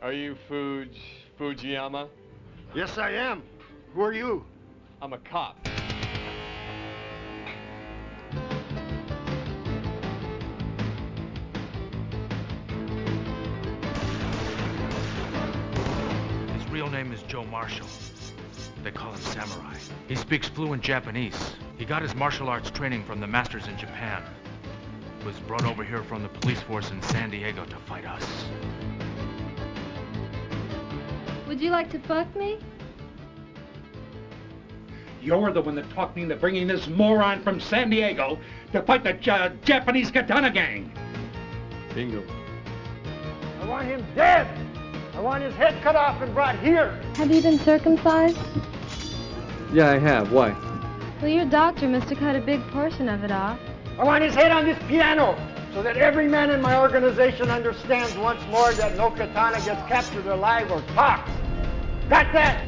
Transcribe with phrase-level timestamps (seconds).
[0.00, 0.90] Are you Fuj
[1.40, 2.08] Fujiyama?
[2.72, 3.42] Yes, I am.
[3.94, 4.44] Who are you?
[5.02, 5.66] I'm a cop.
[16.52, 17.88] His real name is Joe Marshall.
[18.84, 19.74] They call him Samurai.
[20.06, 21.56] He speaks fluent Japanese.
[21.76, 24.22] He got his martial arts training from the masters in Japan.
[25.26, 28.24] Was brought over here from the police force in San Diego to fight us.
[31.48, 32.58] Would you like to fuck me?
[35.22, 38.38] You're the one that talked me into bringing this moron from San Diego
[38.72, 40.92] to fight the Ja- Japanese katana gang.
[41.94, 42.22] Bingo.
[43.62, 44.46] I want him dead.
[45.14, 47.00] I want his head cut off and brought here.
[47.16, 48.38] Have you been circumcised?
[49.72, 50.30] Yeah, I have.
[50.30, 50.54] Why?
[51.20, 53.58] Well, your doctor must have cut a big portion of it off.
[53.98, 55.36] I want his head on this piano
[55.74, 60.26] so that every man in my organization understands once more that no katana gets captured
[60.26, 61.30] alive or talks.
[62.08, 62.66] Got that?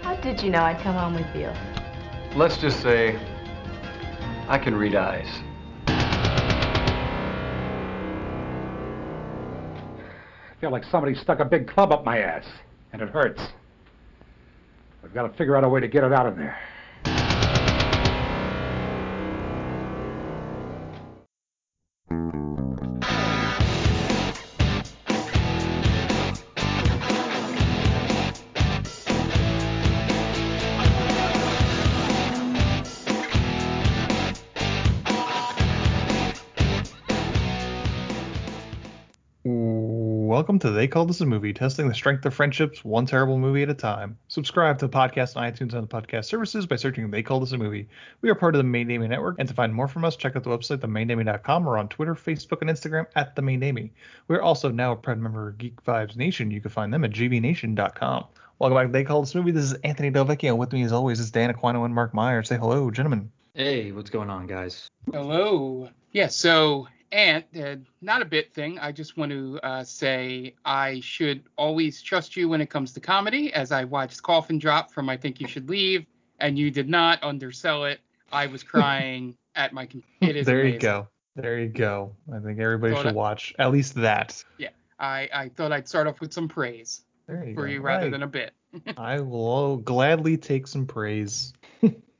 [0.00, 1.50] How did you know I'd come home with you?
[2.34, 3.18] Let's just say
[4.48, 5.28] I can read eyes.
[10.48, 12.46] I feel like somebody stuck a big club up my ass,
[12.94, 13.42] and it hurts.
[15.04, 16.56] I've got to figure out a way to get it out of there.
[40.42, 43.62] Welcome to They Call This a Movie, testing the strength of friendships one terrible movie
[43.62, 44.18] at a time.
[44.26, 47.52] Subscribe to the podcast on iTunes and the podcast services by searching They Call This
[47.52, 47.88] a Movie.
[48.22, 50.34] We are part of the Main Naming Network, and to find more from us, check
[50.34, 53.92] out the website, themaindaming.com, or on Twitter, Facebook, and Instagram at The Main Naming.
[54.26, 56.50] We're also now a proud member of Geek Vibes Nation.
[56.50, 58.24] You can find them at gbnation.com.
[58.58, 59.52] Welcome back to They Call This a Movie.
[59.52, 60.56] This is Anthony Delvecchio.
[60.56, 62.42] With me, as always, is Dan Aquino and Mark Meyer.
[62.42, 63.30] Say hello, gentlemen.
[63.54, 64.88] Hey, what's going on, guys?
[65.12, 65.88] Hello.
[66.10, 68.78] Yeah, so Ant, uh, not a bit thing.
[68.78, 73.00] I just want to uh, say I should always trust you when it comes to
[73.00, 76.06] comedy, as I watched Coffin Flop from I Think You Should Leave,
[76.40, 78.00] and you did not undersell it.
[78.32, 79.86] I was crying at my.
[79.86, 81.08] com- It is there you go.
[81.36, 82.14] There you go.
[82.34, 84.42] I think everybody Thought should I- watch at least that.
[84.58, 87.72] Yeah, I, I thought I'd start off with some praise you for go.
[87.72, 88.52] you rather I- than a bit.
[88.96, 91.52] I will gladly take some praise.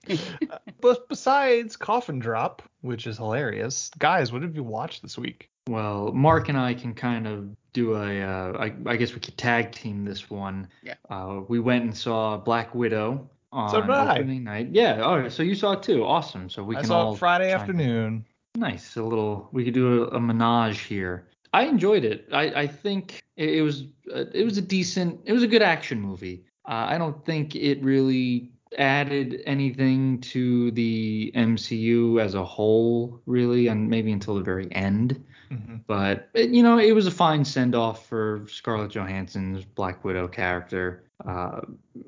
[0.81, 5.49] but besides Coffin Flop, which is hilarious, guys, what have you watched this week?
[5.69, 8.21] Well, Mark and I can kind of do a.
[8.21, 10.69] Uh, I, I guess we could tag team this one.
[10.83, 10.95] Yeah.
[11.09, 14.19] Uh, we went and saw Black Widow on So did I.
[14.19, 14.69] opening night.
[14.73, 15.01] Yeah.
[15.03, 16.05] Oh, so you saw it too.
[16.05, 16.49] Awesome.
[16.49, 17.61] So we I can saw all it Friday chime in.
[17.61, 18.27] afternoon.
[18.57, 18.97] Nice.
[18.97, 19.49] A little.
[19.53, 21.29] We could do a, a menage here.
[21.55, 22.29] I enjoyed it.
[22.33, 23.85] I, I think it, it was
[24.15, 25.21] uh, it was a decent.
[25.25, 26.45] It was a good action movie.
[26.67, 33.69] Uh, I don't think it really added anything to the MCU as a whole, really,
[33.69, 35.23] and maybe until the very end.
[35.51, 35.81] Mhm.
[35.87, 40.29] But it, you know, it was a fine send off for Scarlett Johansson's Black Widow
[40.29, 41.05] character.
[41.27, 41.61] Uh,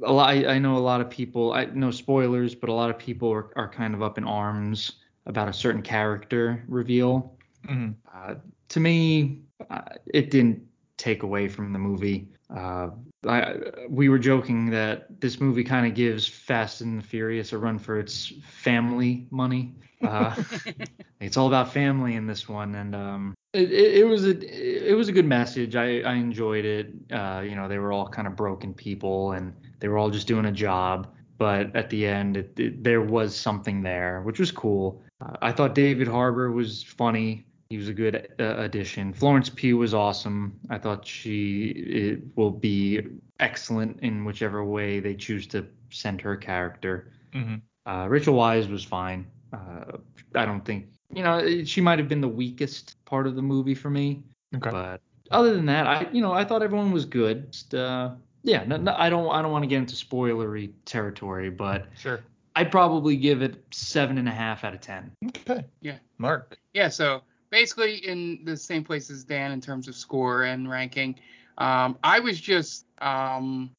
[0.03, 0.31] a lot.
[0.31, 1.53] I, I know a lot of people.
[1.53, 4.93] I no spoilers, but a lot of people are, are kind of up in arms
[5.27, 7.37] about a certain character reveal.
[7.69, 7.95] Mhm.
[8.13, 8.35] Uh,
[8.71, 10.63] to me, uh, it didn't
[10.97, 12.29] take away from the movie.
[12.55, 12.91] Uh,
[13.27, 13.57] I,
[13.89, 17.79] we were joking that this movie kind of gives Fast and the Furious a run
[17.79, 19.75] for its family money.
[20.03, 20.35] Uh,
[21.21, 24.95] it's all about family in this one, and um, it, it, it was a it
[24.95, 25.77] was a good message.
[25.77, 26.93] I, I enjoyed it.
[27.13, 30.27] Uh, you know, they were all kind of broken people, and they were all just
[30.27, 31.09] doing a job.
[31.39, 35.03] But at the end, it, there was something there, which was cool.
[35.21, 37.47] Uh, I thought David Harbour was funny.
[37.75, 39.13] He was a good uh, addition.
[39.13, 40.61] Florence Pugh was awesome.
[40.71, 43.01] I thought she it will be
[43.41, 47.11] excellent in whichever way they choose to send her character.
[47.35, 47.63] Mhm.
[47.85, 49.27] Uh, Rachel Weisz was fine.
[49.53, 49.97] Uh,
[50.37, 53.75] I don't think you know she might have been the weakest part of the movie
[53.75, 54.23] for me.
[54.55, 54.71] Okay.
[54.71, 55.01] But
[55.33, 57.51] other than that, I you know I thought everyone was good.
[57.51, 58.11] Just, uh,
[58.45, 62.21] yeah, no, no, I don't I don't want to get into spoilery territory, but Sure.
[62.55, 65.11] I'd probably give it seven and a half out of ten.
[65.27, 65.65] Okay.
[65.81, 65.99] Yeah.
[66.19, 66.57] Mark.
[66.73, 67.23] Yeah, so
[67.55, 71.15] basically in the same place as Dan in terms of score and ranking.
[71.57, 73.71] Um, I was just um,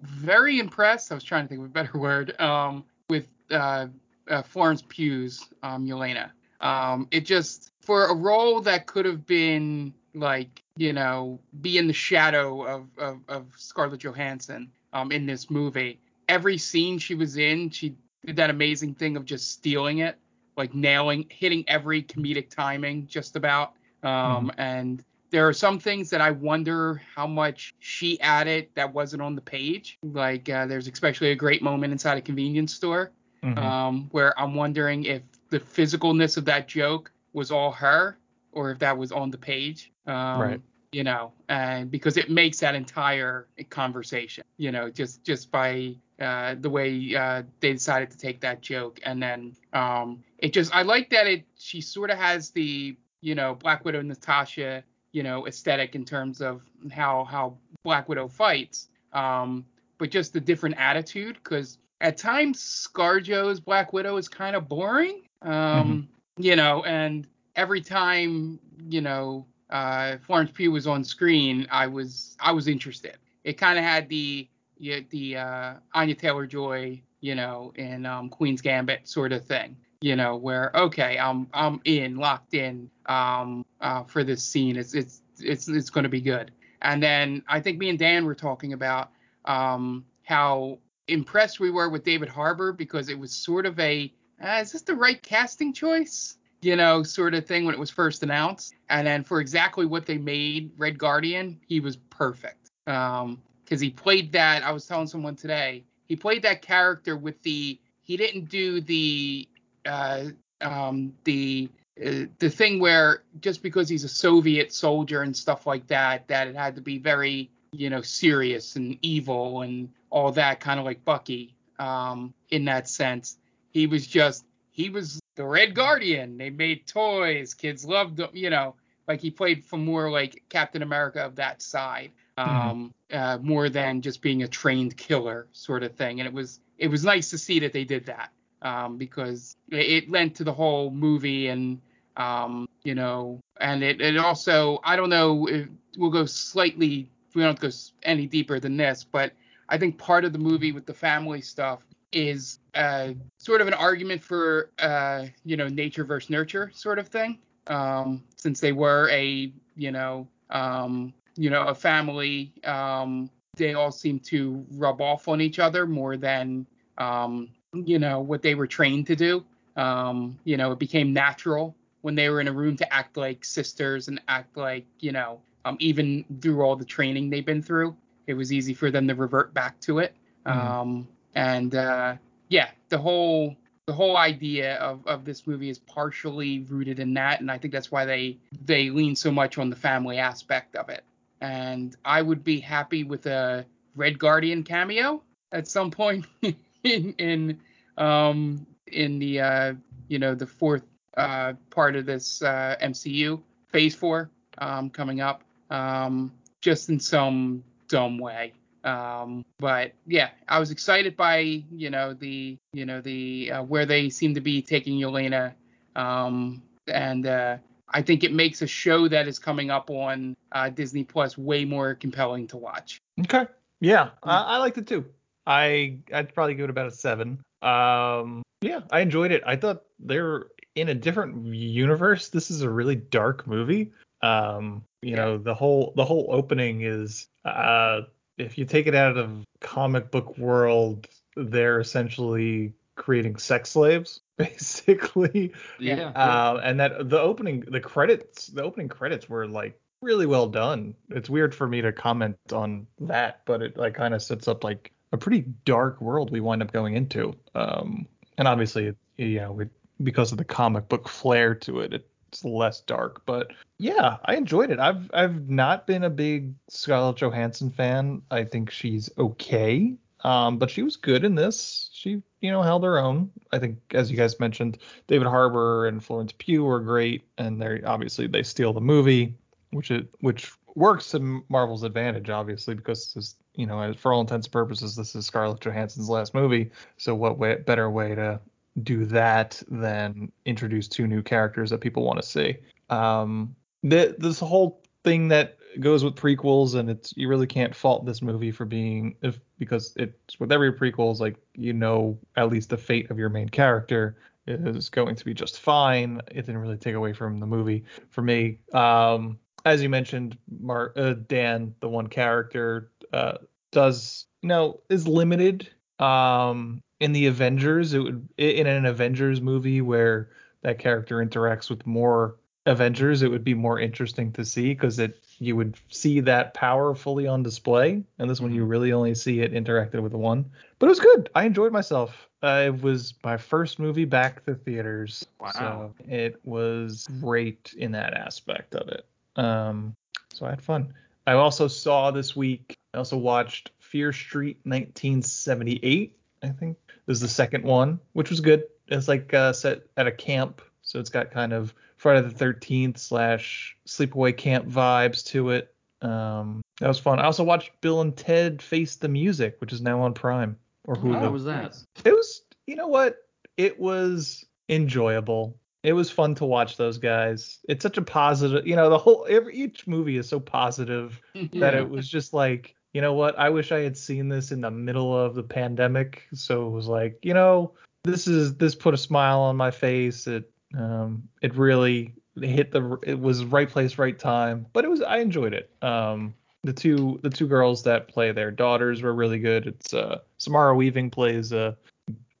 [0.00, 1.10] very impressed.
[1.10, 3.88] I was trying to think of a better word um, with uh,
[4.30, 6.30] uh, Florence Pugh's um, Yelena.
[6.60, 11.88] Um, it just for a role that could have been like you know be in
[11.88, 15.98] the shadow of of, of Scarlett Johansson um, in this movie.
[16.28, 20.16] Every scene she was in, she did that amazing thing of just stealing it
[20.56, 23.72] like nailing, hitting every comedic timing just about.
[24.02, 29.22] Um, and there are some things that I wonder how much she added that wasn't
[29.22, 29.98] on the page.
[30.02, 33.10] Like uh, there's especially a great moment inside a convenience store
[33.42, 33.58] Mhm.
[33.58, 38.16] um, where I'm wondering if the physicalness of that joke was all her
[38.52, 39.92] or if that was on the page.
[40.06, 40.60] Um, Right.
[40.92, 46.54] You know, and because it makes that entire conversation, you know, just just by uh,
[46.60, 50.82] the way uh, they decided to take that joke, and then um, it just I
[50.82, 55.46] like that it she sort of has the you know Black Widow Natasha you know
[55.46, 56.60] aesthetic in terms of
[56.92, 59.64] how how Black Widow fights, um,
[59.96, 65.22] but just the different attitude because at times ScarJo's Black Widow is kind of boring,
[65.40, 67.26] um, you know, and
[67.56, 73.16] every time you know uh, Florence Pugh was on screen, I was I was interested.
[73.44, 74.46] It kind of had the
[74.78, 80.16] the uh, Anya Taylor Joy, you know, in um, Queen's Gambit sort of thing, you
[80.16, 84.76] know, where okay, I'm I'm in, locked in um, uh, for this scene.
[84.76, 86.50] It's it's it's it's going to be good.
[86.82, 89.12] And then I think me and Dan were talking about
[89.46, 90.78] um, how
[91.08, 94.12] impressed we were with David Harbour because it was sort of a
[94.44, 96.36] uh, is this the right casting choice?
[96.60, 98.74] You know, sort of thing when it was first announced.
[98.90, 102.70] And then for exactly what they made Red Guardian, he was perfect.
[102.86, 104.64] Um, because he played that.
[104.64, 107.80] I was telling someone today, he played that character with the.
[108.02, 109.48] He didn't do the,
[109.86, 110.24] uh,
[110.60, 111.68] um, the
[112.04, 116.48] uh, the thing where just because he's a Soviet soldier and stuff like that, that
[116.48, 120.86] it had to be very, you know, serious and evil and all that, kind of
[120.86, 121.54] like Bucky.
[121.78, 123.38] Um, in that sense,
[123.70, 126.38] he was just he was the Red Guardian.
[126.38, 127.54] They made toys.
[127.54, 128.74] Kids loved them, You know,
[129.06, 134.02] like he played for more like Captain America of that side um, uh, more than
[134.02, 136.20] just being a trained killer sort of thing.
[136.20, 138.30] And it was it was nice to see that they did that
[138.64, 141.80] um, because it, it lent to the whole movie and
[142.16, 147.42] um, you know, and it, it also I don't know if we'll go slightly we
[147.42, 147.70] don't go
[148.04, 149.32] any deeper than this, but
[149.68, 151.80] I think part of the movie with the family stuff
[152.12, 157.08] is uh, sort of an argument for uh, you know nature versus nurture sort of
[157.08, 157.38] thing.
[157.66, 163.92] Um, since they were a you know um, you know a family, um, they all
[163.92, 166.66] seem to rub off on each other more than
[166.98, 169.44] um, you know what they were trained to do.
[169.76, 173.44] Um, you know, it became natural when they were in a room to act like
[173.44, 177.96] sisters and act like you know um, even through all the training they've been through,
[178.26, 180.14] it was easy for them to revert back to it.
[180.46, 182.16] Um, and uh,
[182.48, 183.56] yeah, the whole
[183.86, 187.72] the whole idea of, of this movie is partially rooted in that, and I think
[187.72, 191.04] that's why they they lean so much on the family aspect of it.
[191.40, 193.66] And I would be happy with a
[193.96, 195.22] Red Guardian cameo
[195.52, 196.26] at some point
[196.84, 197.60] in in
[197.98, 199.74] um in the uh
[200.08, 200.84] you know the fourth
[201.16, 203.40] uh part of this uh MCU
[203.72, 208.52] phase four um coming up um just in some dumb way
[208.84, 213.86] um but yeah i was excited by you know the you know the uh, where
[213.86, 215.52] they seem to be taking yelena
[215.96, 217.56] um and uh
[217.88, 221.64] i think it makes a show that is coming up on uh disney plus way
[221.64, 223.46] more compelling to watch Okay.
[223.80, 225.04] Yeah, I, I liked it too.
[225.46, 227.40] I I'd probably give it about a seven.
[227.62, 229.42] Um, yeah, I enjoyed it.
[229.46, 232.28] I thought they're in a different universe.
[232.28, 233.92] This is a really dark movie.
[234.22, 238.02] Um, you know, the whole the whole opening is uh
[238.38, 245.52] if you take it out of comic book world, they're essentially creating sex slaves, basically.
[245.78, 246.08] Yeah.
[246.08, 250.94] Uh, and that the opening, the credits, the opening credits were like really well done.
[251.10, 254.64] It's weird for me to comment on that, but it like kind of sets up
[254.64, 257.34] like a pretty dark world we wind up going into.
[257.54, 258.06] Um,
[258.36, 259.60] and obviously, you know,
[260.02, 263.22] because of the comic book flair to it, it's less dark.
[263.24, 264.80] But yeah, I enjoyed it.
[264.80, 268.22] I've I've not been a big Scarlett Johansson fan.
[268.30, 269.94] I think she's okay.
[270.24, 271.90] Um, but she was good in this.
[271.92, 273.30] She, you know, held her own.
[273.52, 277.82] I think, as you guys mentioned, David Harbour and Florence Pugh were great, and they
[277.82, 279.34] obviously they steal the movie,
[279.70, 284.52] which it which works to Marvel's advantage, obviously, because you know, for all intents and
[284.52, 286.70] purposes, this is Scarlett Johansson's last movie.
[286.96, 288.40] So what way, better way to
[288.82, 292.56] do that than introduce two new characters that people want to see?
[292.90, 298.04] Um, the, this whole thing that goes with prequels and it's you really can't fault
[298.06, 302.70] this movie for being if because it's with every prequels like you know at least
[302.70, 306.76] the fate of your main character is going to be just fine it didn't really
[306.76, 311.88] take away from the movie for me um as you mentioned Mar- uh, dan the
[311.88, 313.38] one character uh
[313.70, 315.68] does you know is limited
[315.98, 320.30] um in the avengers it would in an avengers movie where
[320.62, 325.22] that character interacts with more Avengers, it would be more interesting to see because it
[325.38, 329.40] you would see that power fully on display, and this one you really only see
[329.40, 330.50] it interacted with one.
[330.78, 331.28] But it was good.
[331.34, 332.26] I enjoyed myself.
[332.42, 335.50] Uh, it was my first movie back to theaters, Wow.
[335.52, 339.04] so it was great in that aspect of it.
[339.36, 339.94] Um,
[340.32, 340.94] so I had fun.
[341.26, 342.78] I also saw this week.
[342.94, 346.16] I also watched Fear Street 1978.
[346.44, 348.64] I think this is the second one, which was good.
[348.86, 352.98] It's like uh, set at a camp, so it's got kind of Friday the 13th
[352.98, 355.74] slash sleepaway camp vibes to it.
[356.02, 357.18] Um, that was fun.
[357.18, 360.94] I also watched Bill and Ted Face the Music, which is now on Prime or
[360.94, 361.18] Hulu.
[361.18, 361.76] How was that?
[362.04, 363.16] It was, you know what?
[363.56, 365.58] It was enjoyable.
[365.82, 367.58] It was fun to watch those guys.
[367.68, 371.20] It's such a positive, you know, the whole every each movie is so positive
[371.54, 373.38] that it was just like, you know what?
[373.38, 376.22] I wish I had seen this in the middle of the pandemic.
[376.32, 377.72] So it was like, you know,
[378.04, 380.26] this is this put a smile on my face.
[380.26, 384.66] It um it really hit the it was right place, right time.
[384.72, 385.70] But it was I enjoyed it.
[385.82, 389.66] Um the two the two girls that play their daughters were really good.
[389.66, 391.74] It's uh Samara Weaving plays uh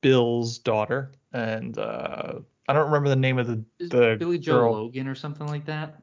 [0.02, 2.34] Bill's daughter and uh
[2.68, 4.72] I don't remember the name of the Is the Billy Joe girl.
[4.72, 6.00] Logan or something like that?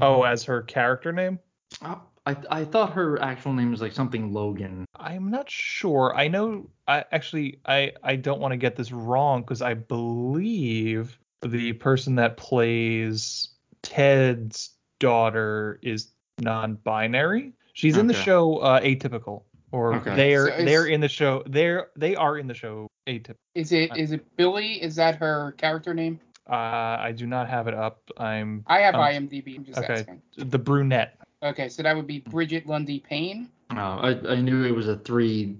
[0.00, 1.40] Oh, as her character name?
[1.84, 4.84] Oh, I I thought her actual name was like something Logan.
[4.96, 6.14] I'm not sure.
[6.14, 6.68] I know.
[6.86, 12.16] I actually, I I don't want to get this wrong because I believe the person
[12.16, 13.48] that plays
[13.82, 16.08] Ted's daughter is
[16.40, 17.52] non-binary.
[17.72, 20.14] She's in the show uh, Atypical, or Okay.
[20.16, 21.42] they're So they're in the show.
[21.46, 23.36] They're they are in the show Atypical.
[23.54, 24.82] Is it is it Billy?
[24.82, 26.20] Is that her character name?
[26.48, 28.10] Uh, I do not have it up.
[28.16, 29.56] I'm I have Um, IMDb.
[29.56, 30.00] I'm just okay.
[30.00, 30.20] asking.
[30.36, 31.16] the brunette.
[31.42, 33.48] Okay, so that would be Brigette Lundy Paine.
[33.70, 35.56] Oh, I I knew it was a three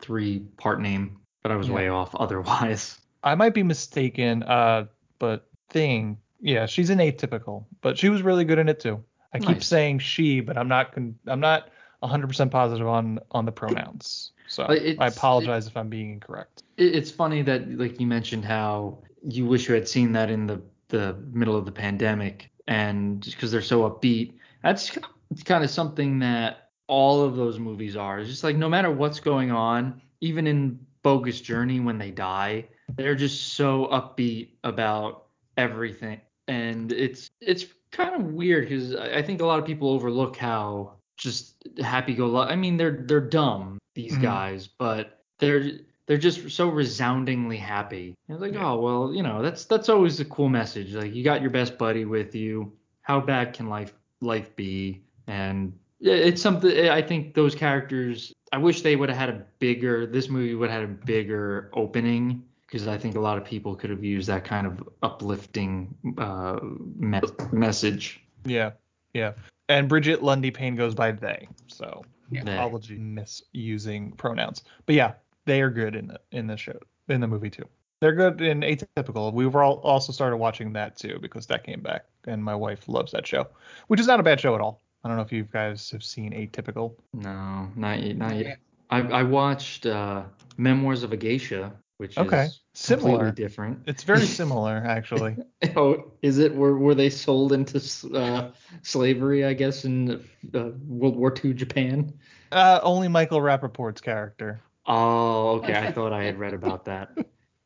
[0.00, 1.74] three part name, but I was Yeah.
[1.74, 2.98] way off otherwise.
[3.24, 4.86] I might be mistaken, uh,
[5.18, 9.02] but thing, yeah, she's an atypical, but she was really good in it too.
[9.32, 11.70] I keep saying she, but I'm not con- I'm not
[12.02, 14.32] 100% positive on on the pronouns.
[14.48, 16.64] So I apologize if I'm being incorrect.
[16.76, 20.46] It, it's funny that like you mentioned how you wish you had seen that in
[20.46, 24.98] the the middle of the pandemic, and because they're so upbeat, that's
[25.44, 28.18] kind of something that all of those movies are.
[28.18, 32.68] It's just like no matter what's going on, even in Bogus Journey when they die,
[32.96, 39.40] they're just so upbeat about everything, and it's it's kind of weird because I think
[39.40, 42.52] a lot of people overlook how just happy-go-lucky.
[42.52, 44.22] I mean, they're they're dumb these Mhm.
[44.22, 48.14] guys, but they're they're just so resoundingly happy.
[48.28, 50.94] And it's like, oh well, you know, that's that's always a cool message.
[50.94, 52.72] Like you got your best buddy with you.
[53.02, 55.02] How bad can life life be?
[55.26, 58.32] And it's something I think those characters.
[58.52, 60.06] I wish they would have had a bigger.
[60.06, 63.74] This movie would have had a bigger opening because I think a lot of people
[63.76, 66.58] could have used that kind of uplifting uh,
[66.96, 67.20] me-
[67.52, 68.22] message.
[68.44, 68.72] Yeah,
[69.14, 69.32] yeah.
[69.68, 72.44] And Brigette Lundy Paine goes by they, so Yeah.
[72.44, 72.54] They.
[72.54, 74.64] apology misusing pronouns.
[74.86, 75.12] But yeah,
[75.44, 77.68] they are good in the in the show in the movie too.
[78.00, 79.32] They're good in Atypical.
[79.32, 82.88] We were all also started watching that too because that came back, and my wife
[82.88, 83.46] loves that show,
[83.86, 84.80] which is not a bad show at all.
[85.04, 86.94] I don't know if you guys have seen Atypical.
[87.12, 88.16] No, not yet.
[88.16, 88.58] Not yet.
[88.90, 90.24] I, I watched uh,
[90.56, 92.44] Memoirs of a Geisha, which Okay.
[92.44, 93.10] is Similar.
[93.18, 93.80] completely different.
[93.86, 95.36] It's very similar, actually.
[95.76, 96.54] oh, is it?
[96.54, 97.80] Were were they sold into
[98.14, 99.44] uh, slavery?
[99.44, 100.22] I guess in
[100.54, 102.12] uh, World War II Japan.
[102.52, 104.60] Uh, only Michael Rapaport's character.
[104.86, 105.74] Oh, okay.
[105.74, 107.16] I thought I had read about that.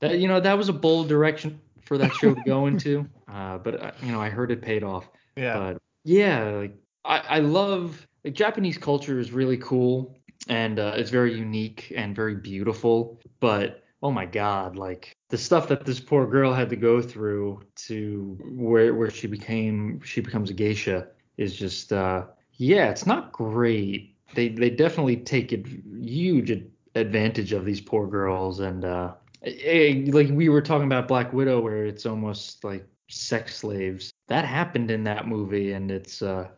[0.01, 3.07] That you know that was a bold direction for that show to go into.
[3.29, 5.11] Uh, but uh, you know I heard it paid off.
[5.35, 5.59] Yeah.
[5.59, 6.77] But yeah, like
[7.07, 12.15] I, I love like Japanese culture is really cool and uh, it's very unique and
[12.15, 13.21] very beautiful.
[13.41, 17.63] But oh my god, like the stuff that this poor girl had to go through
[17.87, 22.25] to where where she became she becomes a geisha is just uh
[22.59, 24.17] yeah, it's not great.
[24.35, 25.63] They they definitely take a
[26.01, 26.53] huge
[26.95, 31.61] advantage of these poor girls and uh eh, like we were talking about Black Widow
[31.61, 34.13] where it's almost like sex slaves.
[34.29, 36.49] That happened in that movie and it's uh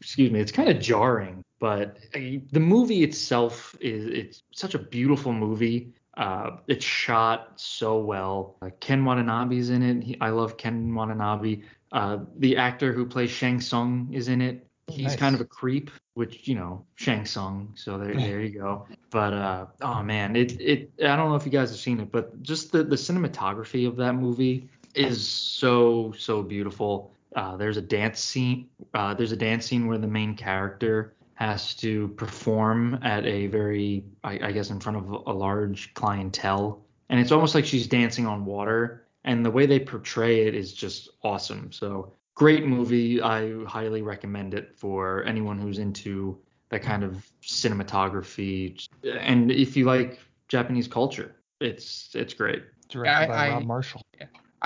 [0.00, 2.18] excuse me, it's kind of jarring, but uh,
[2.52, 5.92] the movie itself is it's such a beautiful movie.
[6.16, 8.56] Uh, it's shot so well.
[8.62, 10.02] Uh, Ken Watanabe's in it.
[10.02, 11.62] He, I love Ken Watanabe.
[11.92, 14.66] Uh, the actor who plays Shang Tsung is in it.
[14.88, 15.16] He's Nice.
[15.16, 17.72] kind of a creep, which you know Shang Tsung.
[17.74, 18.86] So there, there you go.
[19.10, 22.12] But uh, oh man, it it I don't know if you guys have seen it,
[22.12, 27.15] but just the the cinematography of that movie is so so beautiful.
[27.36, 28.68] Uh, there's a dance scene.
[28.94, 34.02] Uh, there's a dance scene where the main character has to perform at a very,
[34.24, 38.26] I, I guess, in front of a large clientele, and it's almost like she's dancing
[38.26, 39.06] on water.
[39.24, 41.72] And the way they portray it is just awesome.
[41.72, 43.20] So great movie.
[43.20, 46.38] I highly recommend it for anyone who's into
[46.70, 48.88] that kind of cinematography.
[49.04, 52.62] And if you like Japanese culture, it's it's great.
[52.88, 54.02] Directed by I- Rob I- Marshall.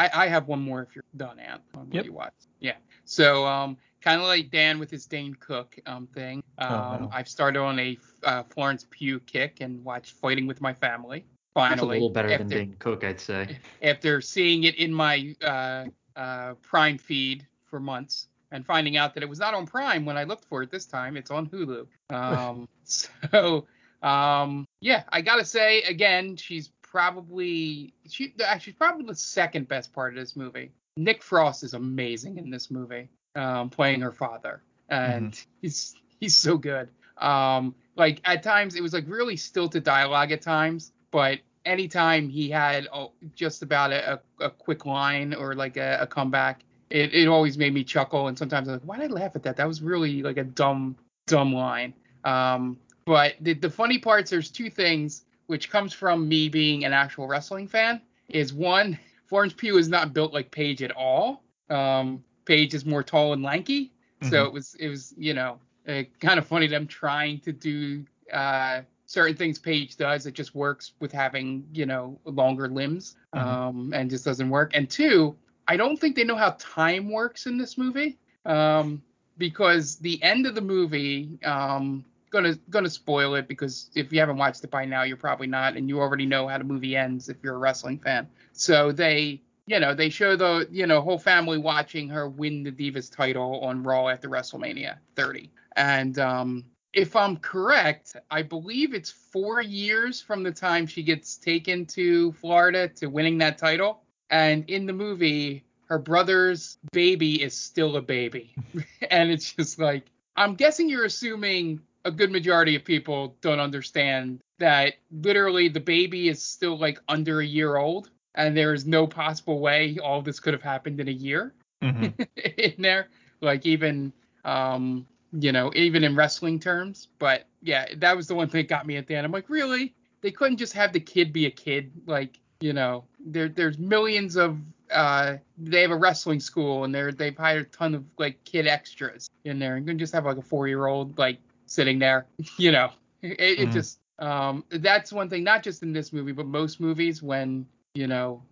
[0.00, 2.04] I, I have one more if you're done, Ant, on Yep.
[2.04, 2.32] you watch.
[2.60, 2.76] Yeah.
[3.04, 6.42] So um, kind of like Dan with his Dane Cook um thing.
[6.58, 7.10] Um, Oh, no.
[7.12, 11.24] I've started on a uh, Florence Pugh kick and watched Fighting with My Family.
[11.54, 13.58] Finally, That's a little better than after, Dane Cook, I'd say.
[13.82, 19.22] after seeing it in my uh, uh, Prime feed for months and finding out that
[19.22, 21.16] it was not on Prime when I looked for it this time.
[21.16, 21.86] It's on Hulu.
[22.10, 23.66] Um, so
[24.02, 29.92] um, yeah, I gotta say again, she's probably she uh, she's probably the second best
[29.92, 30.72] part of this movie.
[30.96, 36.58] Nick Frost is amazing in this movie, um, playing her father, and he's he's so
[36.58, 36.88] good.
[37.18, 42.50] Um, like at times it was like really stilted dialogue at times, but anytime he
[42.50, 47.14] had oh, just about a, a, a quick line or like a, a comeback, it,
[47.14, 48.28] it always made me chuckle.
[48.28, 49.56] And sometimes I'm like, why did I laugh at that?
[49.56, 51.94] That was really like a dumb dumb line.
[52.24, 56.92] Um, but the, the funny parts, there's two things which comes from me being an
[56.92, 58.00] actual wrestling fan.
[58.28, 61.42] Is one, Florence Pugh is not built like Paige at all.
[61.68, 63.92] Um, Paige is more tall and lanky,
[64.22, 64.46] so Mhm.
[64.46, 68.82] it was it was you know uh, kind of funny them trying to do uh,
[69.06, 70.26] certain things Paige does.
[70.26, 73.42] It just works with having you know longer limbs, Mhm.
[73.42, 74.70] um, and just doesn't work.
[74.74, 78.18] And two, I don't think they know how time works in this movie.
[78.46, 79.02] Um,
[79.38, 84.36] because the end of the movie, um, gonna gonna spoil it because if you haven't
[84.36, 87.28] watched it by now, you're probably not, and you already know how the movie ends
[87.28, 88.28] if you're a wrestling fan.
[88.52, 92.72] So they, you know, they show the you know whole family watching her win the
[92.72, 99.10] Divas title on Raw after WrestleMania 30, and um, if I'm correct, I believe it's
[99.10, 104.02] four years from the time she gets taken to Florida to winning that title.
[104.30, 108.54] And in the movie, her brother's baby is still a baby.
[109.10, 110.06] and it's just like,
[110.36, 116.28] I'm guessing you're assuming a good majority of people don't understand that literally the baby
[116.28, 118.10] is still like under a year old.
[118.36, 122.28] And there is no possible way all this could have happened in a year Mhm.
[122.58, 123.08] in there.
[123.40, 124.12] Like even
[124.44, 127.08] um, you know, even in wrestling terms.
[127.18, 129.24] But yeah, that was the one thing that got me at the end.
[129.24, 129.94] I'm like, really?
[130.22, 131.92] They couldn't just have the kid be a kid?
[132.06, 134.58] Like, you know, there there's millions of
[134.90, 138.66] uh they have a wrestling school and they're they've hired a ton of like kid
[138.66, 141.38] extras in there and couldn't just have like a four year old like
[141.70, 142.26] sitting there,
[142.58, 142.90] you know.
[143.22, 143.72] It, it Mhm.
[143.72, 148.06] just um that's one thing, not just in this movie, but most movies when, you
[148.06, 148.42] know,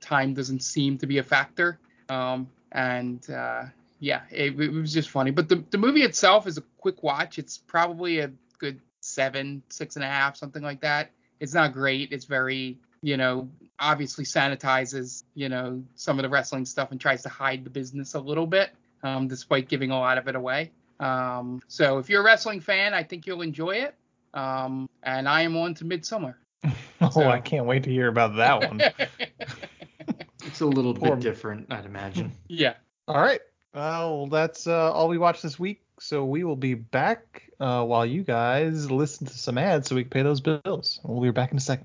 [0.00, 1.78] time doesn't seem to be a factor.
[2.08, 3.64] Um and uh
[4.00, 5.30] yeah, it, it was just funny.
[5.30, 7.38] But the, the movie itself is a quick watch.
[7.38, 11.10] It's probably a good seven, six and a half, something like that.
[11.40, 12.10] It's not great.
[12.12, 17.22] It's very, you know, obviously sanitizes, you know, some of the wrestling stuff and tries
[17.24, 18.70] to hide the business a little bit,
[19.02, 20.70] um, despite giving a lot of it away.
[21.00, 23.94] Um, so if you're a wrestling fan, I think you'll enjoy it.
[24.34, 26.34] Um, and I am on to Midsommar.
[27.02, 28.80] Oh, So- I can't wait to hear about that one.
[30.46, 32.32] It's a little Poor- bit different, I'd imagine.
[32.48, 32.74] yeah.
[33.08, 33.40] All right.
[33.74, 35.82] Well, that's uh, all we watched this week.
[36.00, 40.02] So we will be back uh, while you guys listen to some ads so we
[40.02, 40.98] can pay those bills.
[41.04, 41.84] We'll be back in a second.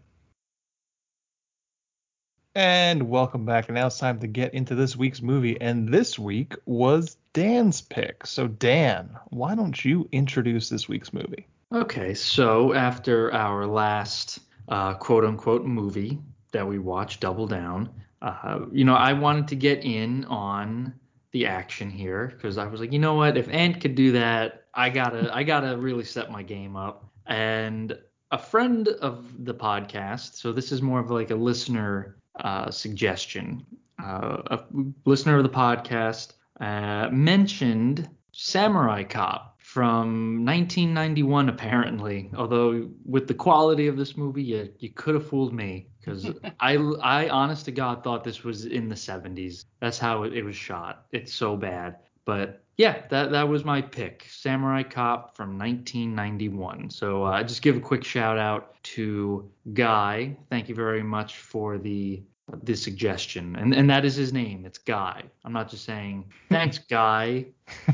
[2.56, 3.68] And welcome back.
[3.68, 5.60] And now it's time to get into this week's movie.
[5.60, 8.26] And this week was Dan's pick.
[8.26, 11.46] So, Dan, why don't you introduce this week's movie?
[11.74, 16.18] Okay, so after our last uh, quote unquote movie
[16.54, 17.90] that we watched, Double Down,
[18.22, 20.94] uh, you know, I wanted to get in on
[21.34, 24.68] the action here because I was like, you know what, if Ant could do that,
[24.74, 27.12] I gotta, I gotta really set my game up.
[27.26, 27.98] And
[28.32, 33.66] a friend of the podcast, so this is more of like a listener uh, suggestion.
[34.02, 34.60] Uh, a
[35.04, 42.30] listener of the podcast uh, mentioned Samurai Cop from 1991 apparently.
[42.38, 46.76] Although with the quality of this movie you, you could have fooled me because I,
[47.02, 50.56] I honest to god thought this was in the 70s that's how it, it was
[50.56, 51.06] shot.
[51.12, 51.98] It's so bad.
[52.26, 54.26] But yeah that, that was my pick.
[54.30, 60.38] Samurai cop from 1991 so uh, just give a quick shout out to guy.
[60.50, 62.24] Thank you very much for the
[62.64, 63.56] the suggestion.
[63.56, 64.66] And and that is his name.
[64.66, 65.24] It's guy.
[65.44, 67.46] I'm not just saying thanks guy.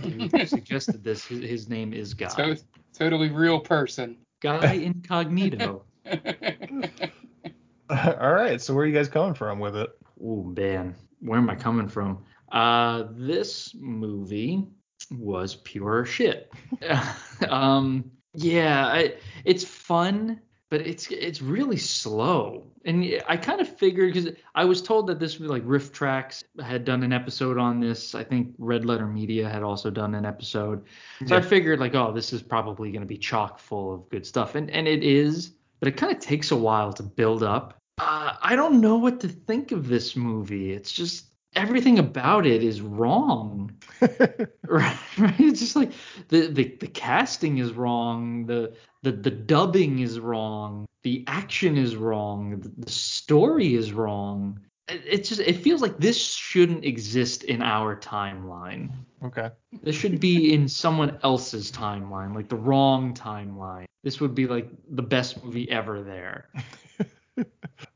[0.03, 1.25] You suggested this.
[1.25, 2.27] His, his name is guy.
[2.29, 2.55] So
[2.93, 4.17] totally real person.
[4.41, 5.83] guy incognito.
[7.89, 8.61] All right.
[8.61, 9.89] So, where are you guys coming from with it?
[10.23, 10.95] oh man.
[11.19, 12.23] Where am i coming from?
[12.51, 14.67] Uh this movie
[15.11, 16.51] was pure shit.
[17.47, 20.39] Um yeah I, it's fun
[20.71, 22.63] but it's it's really slow.
[22.85, 27.03] And I kind of figured because I was told that this like RiffTrax had done
[27.03, 28.15] an episode on this.
[28.15, 30.85] I think Red Letter Media had also done an episode.
[31.27, 34.25] So I figured like, oh, this is probably going to be chock full of good
[34.25, 35.51] stuff, and and it is.
[35.81, 37.77] But it kind of takes a while to build up.
[37.99, 40.71] Uh, I don't know what to think of this movie.
[40.71, 43.71] It's just everything about it is wrong.
[43.99, 45.39] right, right.
[45.39, 45.91] It's just like
[46.29, 48.45] the, the the casting is wrong.
[48.45, 50.85] The the the dubbing is wrong.
[51.03, 52.59] The action is wrong.
[52.59, 54.59] The, the story is wrong.
[54.87, 58.91] It, it's just it feels like this shouldn't exist in our timeline.
[59.23, 59.49] Okay.
[59.83, 63.85] This should be in someone else's timeline, like the wrong timeline.
[64.03, 66.49] This would be like the best movie ever there.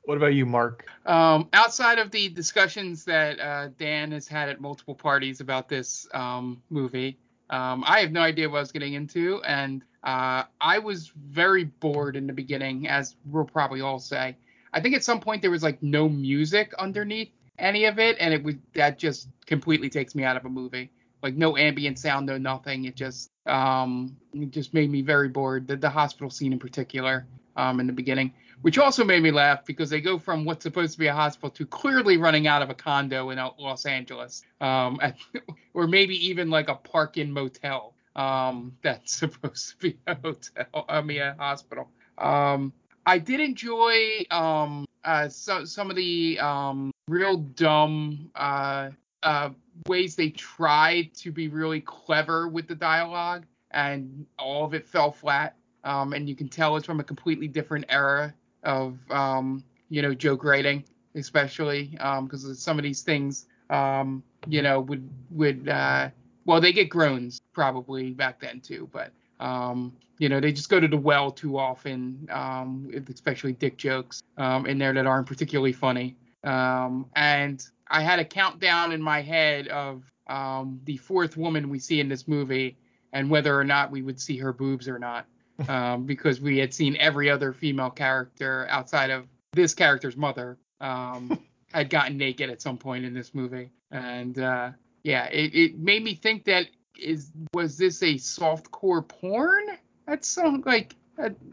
[0.06, 0.86] What about you, Mark?
[1.06, 6.08] Um, outside of the discussions that uh, Dan has had at multiple parties about this
[6.14, 7.18] um, movie,
[7.50, 11.66] um, I have no idea what I was getting into, and uh, I was very
[11.66, 14.38] bored in the beginning, as we'll probably all say.
[14.72, 18.34] I think at some point there was like no music underneath any of it, and
[18.34, 20.92] it would that just completely takes me out of a movie.
[21.24, 22.86] Like no ambient sound, no nothing.
[22.86, 25.68] It just um, it just made me very bored.
[25.68, 29.66] The, the hospital scene in particular, um, in the beginning which also made me laugh
[29.66, 32.70] because they go from what's supposed to be a hospital to clearly running out of
[32.70, 35.18] a condo in Los Angeles, um, at,
[35.74, 41.02] or maybe even like a park-in motel um, that's supposed to be a hotel, I
[41.02, 41.90] mean a hospital.
[42.18, 42.74] Um,
[43.06, 48.90] I did enjoy um, uh, so, some of the um, real dumb uh,
[49.22, 49.50] uh,
[49.88, 55.12] ways they tried to be really clever with the dialogue, and all of it fell
[55.12, 55.56] flat.
[55.84, 60.16] Um, and you can tell it's from a completely different era of um, you know
[60.16, 66.10] joke writing, especially because some of these things um, you know would would uh,
[66.46, 70.80] well they get groans probably back then too, but um, you know they just go
[70.80, 75.74] to the well too often, um, especially dick jokes um, in there that aren't particularly
[75.74, 76.16] funny.
[76.44, 81.80] Um, and I had a countdown in my head of um, the fourth woman we
[81.80, 82.78] see in this movie
[83.14, 85.26] and whether or not we would see her boobs or not
[85.70, 91.40] um, because we had seen every other female character outside of this character's mother um,
[91.74, 94.70] had gotten naked at some point in this movie, and uh,
[95.06, 96.66] yeah, it, it made me think that
[96.98, 99.64] is was this a soft core porn?
[100.08, 100.96] That's some like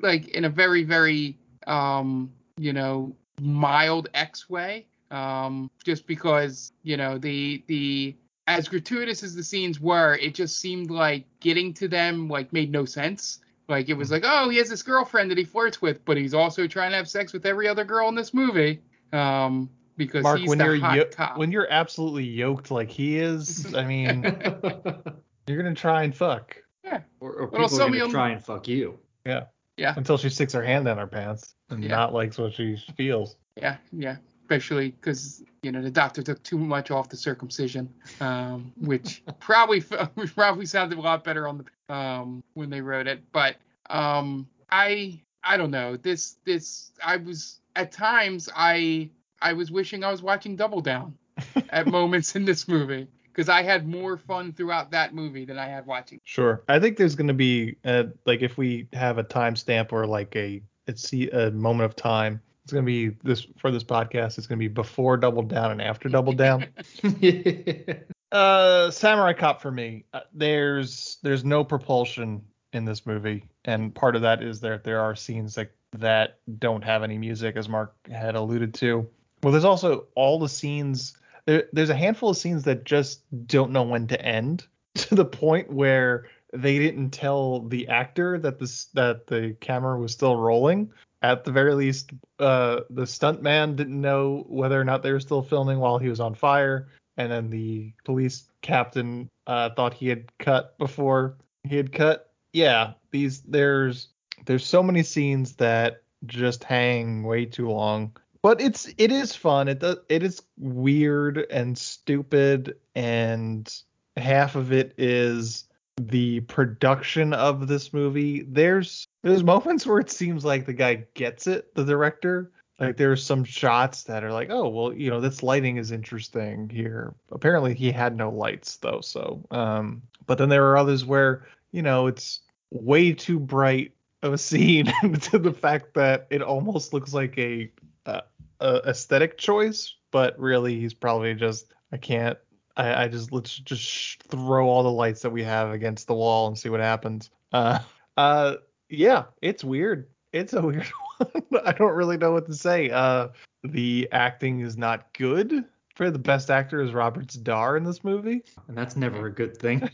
[0.00, 1.36] like in a very very
[1.66, 9.22] um, you know mild X way, um, just because you know the the as gratuitous
[9.22, 13.40] as the scenes were, it just seemed like getting to them like made no sense.
[13.68, 16.32] Like it was like, oh, he has this girlfriend that he flirts with, but he's
[16.32, 18.80] also trying to have sex with every other girl in this movie.
[19.12, 21.36] Um, because Mark, he's when the you're hot yo- cop.
[21.38, 24.22] when you're absolutely yoked like he is, I mean,
[25.46, 26.56] you're gonna try and fuck.
[26.84, 28.98] yeah, Or, or But also people are gonna try and fuck you.
[29.26, 29.44] Yeah.
[29.76, 29.94] Yeah.
[29.96, 31.90] Until she sticks her hand down her pants and Yeah.
[31.90, 33.36] not likes what she feels.
[33.56, 34.16] yeah, yeah.
[34.44, 37.88] Especially because you know the doctor took too much off the circumcision,
[38.20, 39.80] um, which probably
[40.14, 43.22] which probably sounded a lot better on the um, when they wrote it.
[43.32, 43.56] But
[43.88, 49.08] um, I I don't know this this I was at times I
[49.42, 51.14] I was wishing I was watching Double Down
[51.70, 55.66] at moments in this movie because I had more fun throughout that movie than I
[55.66, 56.20] had watching.
[56.24, 56.62] Sure.
[56.68, 60.62] I think there's gonna be uh like if we have a timestamp or like a
[60.86, 62.40] it's a moment of time.
[62.64, 64.38] It's gonna be this for this podcast.
[64.38, 66.66] It's gonna be before Double Down and after Double Down.
[68.32, 70.06] Uh, Samurai Cop for me.
[70.14, 75.00] Uh, there's there's no propulsion in this movie, and part of that is that there
[75.00, 79.06] are scenes that that don't have any music, as Mark had alluded to.
[79.42, 81.16] Well, there's also all the scenes.
[81.46, 85.24] There, there's a handful of scenes that just don't know when to end, to the
[85.24, 90.92] point where they didn't tell the actor that this that the camera was still rolling.
[91.22, 95.42] At the very least, uh, the stuntman didn't know whether or not they were still
[95.42, 100.36] filming while he was on fire and then the police captain uh, thought he had
[100.38, 102.32] cut before he had cut.
[102.52, 104.08] Yeah, these there's
[104.46, 108.16] there's so many scenes that just hang way too long.
[108.42, 109.68] But it's it is fun.
[109.68, 113.72] It does it is weird and stupid and
[114.16, 115.64] half of it is
[115.96, 118.42] the production of this movie.
[118.42, 122.50] There's there's moments where it seems like the guy gets it, the director,
[122.80, 126.68] like there's some shots that are like, oh well, you know, this lighting is interesting
[126.68, 127.14] here.
[127.30, 131.82] Apparently he had no lights though, so um but then there are others where, you
[131.82, 134.86] know, it's way too bright of a scene
[135.20, 137.70] to the fact that it almost looks like a,
[138.06, 138.20] uh,
[138.62, 142.38] a aesthetic choice, but really he's probably just I can't
[142.76, 146.48] I, I just let's just throw all the lights that we have against the wall
[146.48, 147.30] and see what happens.
[147.52, 147.80] Uh
[148.16, 148.56] uh
[148.88, 150.08] yeah, it's weird.
[150.32, 151.62] It's a weird one.
[151.64, 152.90] I don't really know what to say.
[152.90, 153.28] Uh,
[153.64, 155.64] the acting is not good.
[155.94, 158.42] For the best actor is Robert Z'Dar in this movie.
[158.66, 159.90] And that's never a good thing.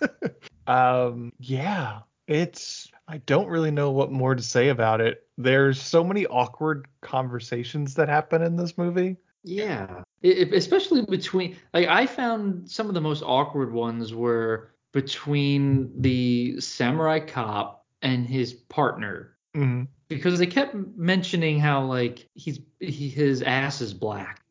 [0.66, 2.90] um, yeah, it's.
[3.08, 5.26] I don't really know what more to say about it.
[5.38, 9.16] There's so many awkward conversations that happen in this movie.
[9.44, 15.90] Yeah, it, especially between like I found some of the most awkward ones were between
[16.00, 19.84] the samurai cop and his partner mm-hmm.
[20.08, 24.42] because they kept mentioning how like he's he, his ass is black.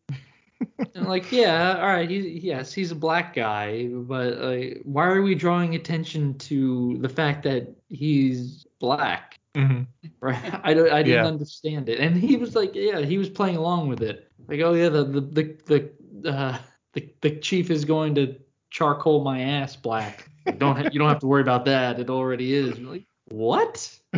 [0.95, 5.21] And like yeah, all right, he, yes, he's a black guy, but like, why are
[5.21, 9.39] we drawing attention to the fact that he's black?
[9.55, 9.83] Mm-hmm.
[10.19, 10.59] Right?
[10.63, 11.27] I don't, I didn't Yeah.
[11.27, 14.31] understand it, and he was like, yeah, he was playing along with it.
[14.47, 15.91] Like, oh yeah, the the the
[16.23, 16.57] the uh,
[16.93, 18.35] the, the chief is going to
[18.69, 20.29] charcoal my ass black.
[20.45, 21.99] Like, don't ha- you don't have to worry about that.
[21.99, 22.79] It already is.
[22.79, 23.99] Like, what?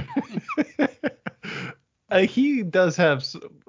[2.12, 3.24] Uh, he does have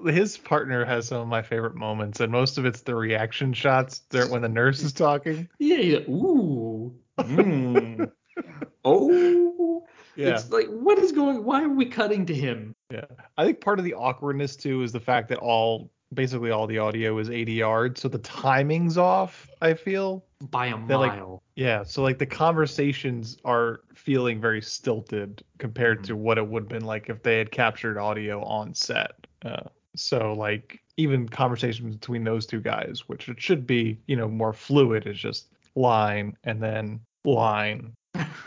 [0.07, 4.03] his partner has some of my favorite moments, and most of it's the reaction shots
[4.11, 5.49] there when the nurse is talking.
[5.59, 5.77] Yeah.
[5.77, 5.99] yeah.
[6.09, 6.95] Ooh.
[7.19, 8.11] Mm.
[8.85, 9.85] oh.
[10.17, 10.31] Yeah.
[10.31, 11.45] It's like, what is going?
[11.45, 12.75] Why are we cutting to him?
[12.91, 13.05] Yeah,
[13.39, 16.79] I think part of the awkwardness too is the fact that all basically all the
[16.79, 19.49] audio is ADR'd, so the timing's off.
[19.63, 20.25] I feel.
[20.51, 21.43] By a They're like- mile.
[21.55, 26.69] Yeah, so like the conversations are feeling very stilted compared to what it would have
[26.69, 29.13] been like if they had captured audio on set.
[29.45, 29.65] Uh,
[29.97, 34.53] so like even conversations between those two guys, which it should be, you know, more
[34.53, 37.93] fluid, is just line and then line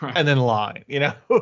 [0.01, 0.13] Right.
[0.17, 1.13] and then line, you know.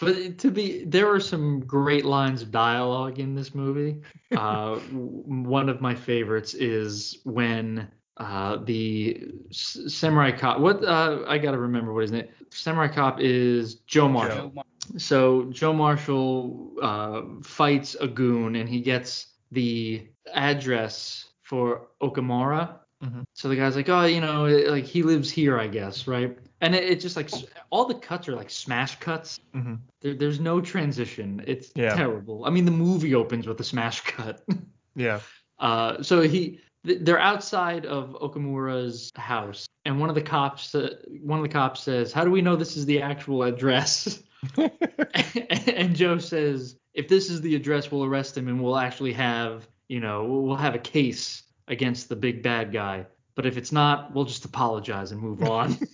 [0.00, 4.00] But to be, there are some great lines of dialogue in this movie.
[4.36, 10.58] Uh, one of my favorites is when uh, the s- samurai cop.
[10.58, 12.26] What uh, I gotta remember what his name.
[12.50, 14.48] Samurai cop is Joe Marshall.
[14.48, 14.64] Joe Mar-
[14.96, 22.78] So Joe Marshall uh, fights a goon and he gets the address for Okamura.
[23.02, 23.24] Mhm.
[23.34, 26.36] So the guy's like, oh, you know, like he lives here, I guess, right?
[26.60, 27.30] And it, it just like
[27.70, 29.40] all the cuts are like smash cuts.
[29.54, 29.80] Mhm.
[30.00, 31.42] There, there's no transition.
[31.46, 31.94] It's Yeah.
[31.94, 32.44] terrible.
[32.44, 34.42] I mean, the movie opens with a smash cut.
[34.96, 35.20] yeah.
[35.58, 41.38] Uh, so he, they're outside of Okamura's house, and one of the cops, uh, one
[41.38, 44.22] of the cops says, "How do we know this is the actual address?"
[45.76, 49.68] and Joe says, "If this is the address, we'll arrest him, and we'll actually have,
[49.88, 53.06] you know, we'll we'll have a case against the big bad guy.
[53.34, 55.76] But if it's not, we'll just apologize and move on."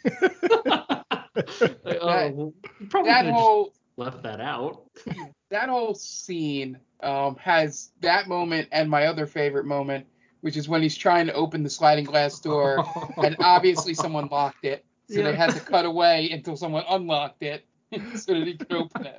[1.84, 4.82] Like, oh, That- probably that could've whole just left that out.
[5.50, 10.06] that whole scene um, has that moment and my other favorite moment,
[10.40, 12.84] which is when he's trying to open the sliding glass door,
[13.22, 17.64] and obviously someone locked it, so they had to cut away until someone unlocked it
[18.16, 19.18] so that he could open it.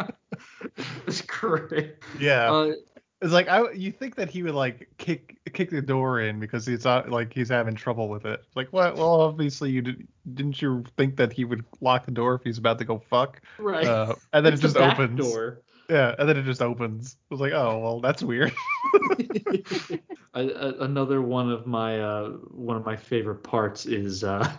[1.08, 1.96] It's great.
[2.20, 2.52] Yeah.
[2.52, 2.72] Uh,
[3.22, 6.66] It's like I you think that he would like kick kick the door in because
[6.66, 8.42] he's not like he's having trouble with it.
[8.56, 8.96] Like what?
[8.96, 12.58] Well, obviously you did, didn't you think that he would lock the door if he's
[12.58, 13.40] about to go fuck?
[13.60, 13.86] right.
[13.86, 15.20] Uh, and then It's it the just back opens.
[15.20, 15.62] Door.
[15.90, 17.18] Yeah, and then it just opens.
[17.30, 18.54] I was like, oh well, that's weird.
[20.34, 24.52] I, I, another one of my uh, one of my favorite parts is uh,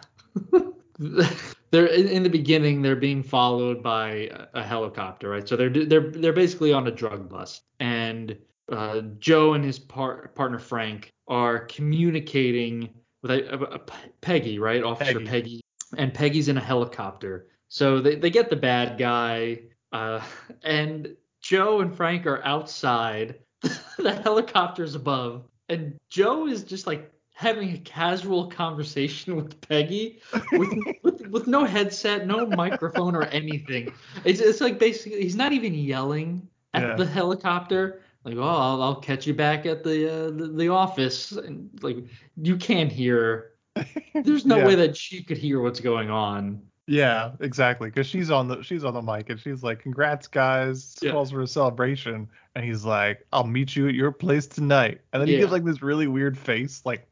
[1.70, 5.48] they're in, the beginning they're being followed by a, a helicopter, right?
[5.48, 8.36] So they're they're they're basically on a drug bust, and
[8.70, 12.90] uh, Joe and his par- partner Frank are communicating
[13.22, 13.80] with a, a- a
[14.20, 14.82] Peggy, right?
[14.82, 15.26] Officer Peggy.
[15.26, 15.60] Peggy,
[15.96, 17.48] and Peggy's in a helicopter.
[17.68, 19.62] So they, they get the bad guy,
[19.92, 20.20] uh,
[20.62, 23.38] and Joe and Frank are outside.
[23.96, 27.12] the helicopter's above, and Joe is just like
[27.42, 33.92] having a casual conversation with Peggy with with, with no headset, no microphone or anything.
[34.24, 36.96] It's it's like basically he's not even yelling at Yeah.
[36.96, 38.02] the helicopter.
[38.24, 41.33] Like, oh, I'll, I'll catch you back at the, uh, the the office.
[41.33, 41.98] And like,
[42.40, 43.52] you can't hear.
[44.24, 44.66] There's no Yeah.
[44.68, 46.62] way that she could hear what's going on.
[46.87, 47.88] yeah, exactly.
[47.90, 50.96] Because she's on the she's on the mic and she's like, "Congrats, guys!
[51.02, 51.11] Yeah.
[51.12, 55.20] Calls for a celebration." And he's like, "I'll meet you at your place tonight." And
[55.20, 55.40] then he Yeah.
[55.40, 57.09] gives like this really weird face, like,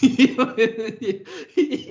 [0.00, 0.26] he,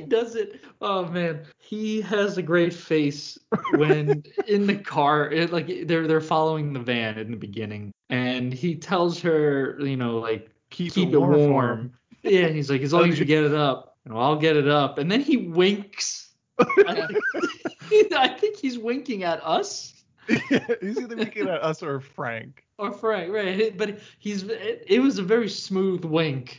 [0.08, 0.62] does it.
[0.82, 3.38] Oh man, he has a great face
[3.76, 5.30] when in the car.
[5.30, 9.95] It, like they're they're following the van in the beginning, and he tells her, you
[9.95, 11.93] know, like "Keep, keep it warm." warm.
[12.24, 14.67] Yeah, and he's like, as long as you get it up, and I'll get it
[14.67, 14.97] up.
[14.97, 16.30] And then he winks.
[16.60, 17.08] I
[17.89, 22.63] think, I think he's winking at us he's either winking at us or Frank.
[22.78, 23.78] or Frank, right?
[23.78, 26.58] But he's it, it was a very smooth wink.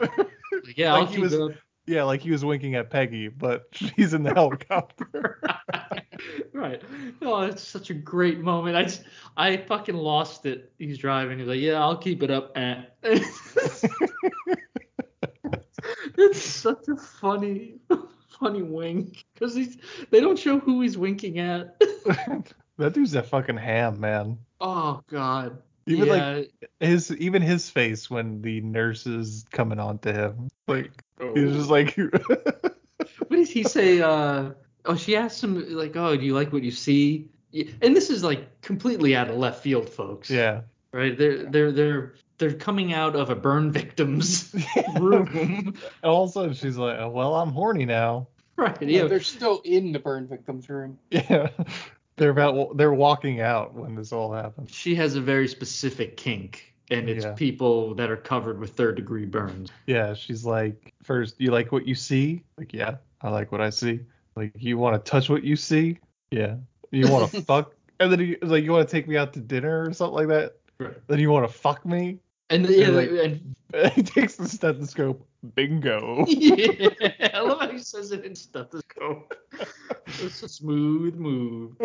[0.64, 1.52] Like, yeah, Like he was- up.
[1.84, 5.40] Yeah, like he was winking at Peggy, but she's in the helicopter.
[6.52, 6.80] right.
[7.20, 8.76] Oh, it's such a great moment.
[8.76, 9.02] I just,
[9.36, 10.72] I fucking lost it.
[10.78, 11.40] He's driving.
[11.40, 12.52] He's like, yeah, I'll keep it up.
[12.56, 12.82] Eh.
[16.16, 17.80] it's such a funny,
[18.38, 19.76] funny wink because he's.
[20.10, 21.78] They don't show who he's winking at.
[22.78, 24.38] that dude's a fucking ham, man.
[24.60, 25.58] oh God.
[25.86, 26.12] Even yeah.
[26.14, 30.48] like his even his face when the nurse is coming on to him.
[30.68, 30.92] Like
[31.34, 32.76] he's just like what
[33.30, 34.00] does he say?
[34.00, 34.50] Uh,
[34.84, 37.28] oh, she asked him like, "Oh, do you like what you see?"
[37.82, 40.30] And this is like completely out of left field, folks.
[40.30, 40.62] Yeah.
[40.92, 41.16] Right?
[41.16, 44.54] They're they're they're they're coming out of a burn victim's
[44.98, 45.28] room.
[45.34, 48.28] And all of a sudden she's like, oh, well, I'm horny now.
[48.56, 48.80] Right.
[48.82, 49.08] Yeah, Yeah.
[49.08, 50.98] they're still in the burn victim's room.
[51.10, 51.48] Yeah.
[52.16, 54.70] They're about they're walking out when this all happens.
[54.70, 57.32] She has a very specific kink, and it's Yeah.
[57.32, 59.70] people that are covered with third degree burns.
[59.86, 62.42] Yeah, she's like, first, you like what you see?
[62.58, 64.00] Like, yeah, I like what I see.
[64.36, 65.98] Like, you want to touch what you see?
[66.30, 66.56] Yeah.
[66.90, 67.74] You want to fuck?
[68.00, 70.28] And then he like, you want to take me out to dinner or something like
[70.28, 70.56] that?
[70.78, 70.96] Right.
[71.06, 72.18] Then you want to fuck me?
[72.50, 75.26] And yeah, And, like- and he takes the stethoscope.
[75.54, 76.24] Bingo.
[76.28, 76.88] yeah,
[77.34, 79.34] I love how he says it in stethoscope.
[80.22, 81.76] It's a smooth move.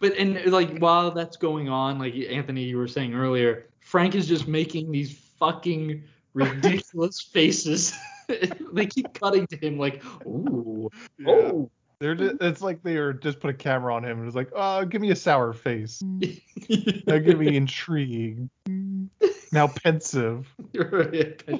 [0.00, 4.26] But and like while that's going on, like Anthony, you were saying earlier, Frank is
[4.28, 6.02] just making these fucking
[6.34, 7.94] ridiculous faces.
[8.72, 11.28] they keep cutting to him like, ooh, Yeah.
[11.30, 11.70] oh.
[11.98, 14.50] They're just, it's like they are just put a camera on him and it's like,
[14.54, 16.02] oh, give me a sour face.
[17.06, 18.48] Now give me intrigue.
[19.52, 20.52] Now pensive.
[20.78, 21.58] I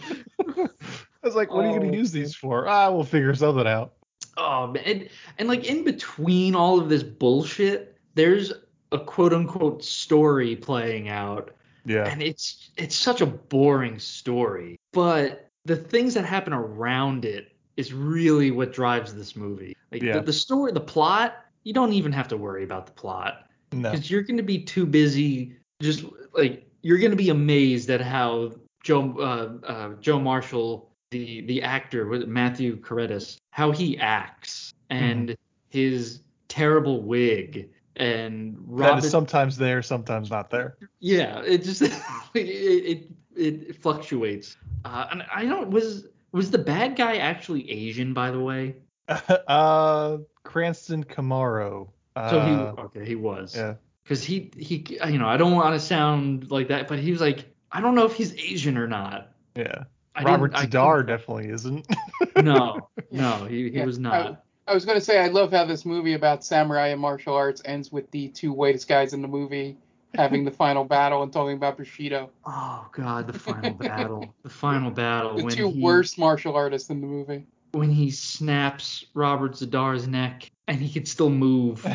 [1.23, 2.69] was like, what are you Oh, gonna use these for?
[2.69, 3.95] Ah, we'll figure something out.
[4.37, 8.53] Oh man, and, and like in between all of this bullshit, there's
[8.93, 11.53] a quote unquote story playing out,
[11.85, 12.07] Yeah.
[12.09, 14.79] and it's it's such a boring story.
[14.93, 19.77] But the things that happen around it is really what drives this movie.
[19.91, 20.15] Like Yeah.
[20.15, 23.91] the, the story, the plot, you don't even have to worry about the plot No.
[23.91, 25.57] because you're going to be too busy.
[25.83, 31.43] Just like you're going to be amazed at how Joe uh, uh, Joe Marshall, the
[31.43, 35.37] the actor Matthew Karedas, how he acts and
[35.71, 39.05] his terrible wig and That Robin.
[39.05, 40.77] is sometimes there, sometimes not there.
[41.01, 41.83] Yeah, it just
[42.35, 44.57] it it, it fluctuates.
[44.85, 48.77] Uh, and I don't was was the bad guy actually Asian by the way?
[49.09, 51.89] uh, Cranston Komuro.
[52.15, 53.57] Uh, So he okay he was.
[53.57, 53.75] Yeah.
[54.03, 57.21] Because he he you know I don't want to sound like that, but he was
[57.21, 59.33] like I don't know if he's Asian or not.
[59.57, 59.85] Yeah.
[60.17, 61.87] I Robert didn't- Z'Dar definitely isn't.
[62.43, 64.43] No, no, he, he Yeah, was I- not.
[64.69, 67.93] I was gonna say I love how this movie about samurai and martial arts ends
[67.93, 69.77] with the two whitest guys in the movie
[70.17, 72.31] having the final battle and talking about Bushido.
[72.45, 76.91] Oh god, the final battle, the final battle The when two he, worst martial artists
[76.91, 77.47] in the movie.
[77.73, 81.87] when he snaps Robert Z'Dar's neck and he can still move.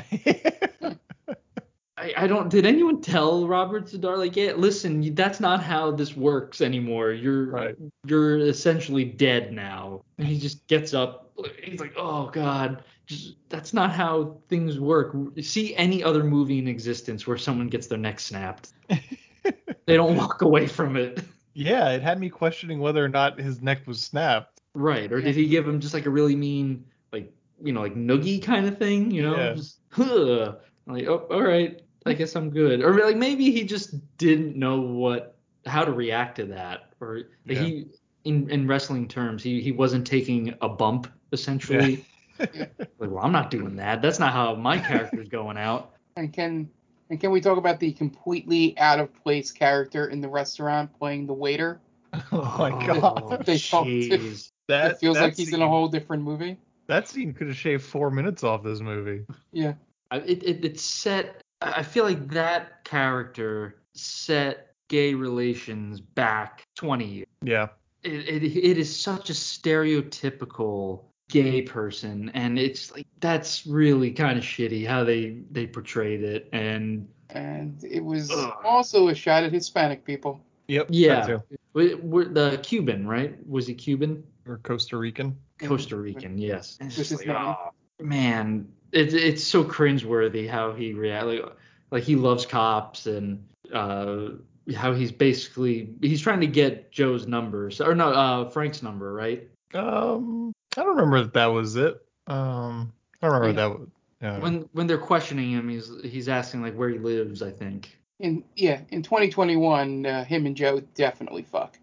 [2.17, 2.49] I, I don't.
[2.49, 7.11] Did anyone tell Robert Z'Dar like, yeah, listen, that's not how this works anymore.
[7.11, 7.75] You're Right.
[8.05, 10.03] you're essentially dead now.
[10.17, 11.31] And he just gets up.
[11.63, 15.15] He's like, oh god, just that's not how things work.
[15.41, 18.69] See any other movie in existence where someone gets their neck snapped?
[18.89, 21.21] they don't walk away from it.
[21.53, 24.61] yeah, it had me questioning whether or not his neck was snapped.
[24.73, 25.11] Right.
[25.11, 28.41] Or did he give him just like a really mean, like, you know, like noogie
[28.41, 29.35] kind of thing, you know?
[29.35, 29.53] Yeah.
[29.53, 30.55] Just, huh.
[30.87, 31.81] Like, oh, all right.
[32.05, 32.81] I guess I'm good.
[32.83, 36.93] Or like maybe he just didn't know what, how to react to that.
[36.99, 37.61] Or like, Yeah.
[37.63, 37.87] he,
[38.23, 42.05] in, in wrestling terms, he, he wasn't taking a bump, essentially.
[42.39, 44.01] Like, well, I'm not doing that.
[44.01, 45.91] That's not how my character's going out.
[46.15, 46.67] And can
[47.11, 51.27] and can we talk about the completely out of place character in the restaurant playing
[51.27, 51.79] the waiter?
[52.31, 53.45] Oh my oh, god.
[53.45, 54.35] They talked to-
[54.67, 56.57] That it feels that like he's in a whole different movie.
[56.87, 59.23] That scene could have shaved four minutes off this movie.
[59.51, 59.73] Yeah.
[60.09, 66.63] I- it, it it's set I I feel like that character set gay relations back
[66.75, 67.27] 20 years.
[67.43, 67.67] Yeah.
[68.03, 74.37] It, it, it is such a stereotypical gay person and it's like that's really kind
[74.37, 78.53] of shitty how they they portrayed it and And it was Ugh.
[78.65, 80.43] also a shot at Hispanic people.
[80.67, 80.87] Yep.
[80.89, 81.41] yeah too.
[81.73, 85.37] we- we're, the Cuban right was he Cuban Or Costa Rican.
[85.59, 87.71] Costa Rican yes Which just is like, oh,
[88.01, 91.45] man it, it's so cringeworthy how he react like,
[91.91, 94.29] like he loves cops and uh
[94.75, 99.49] how he's basically he's trying to get Joe's numbers or no uh Frank's number right
[99.73, 102.01] Um, I don't remember if that was it.
[102.27, 103.87] Um, I don't remember if that was.
[104.21, 104.39] Yeah.
[104.39, 108.43] when when they're questioning him he's he's asking like where he lives I think In
[108.55, 111.79] yeah, in 2021, uh, him and Joe definitely fuck.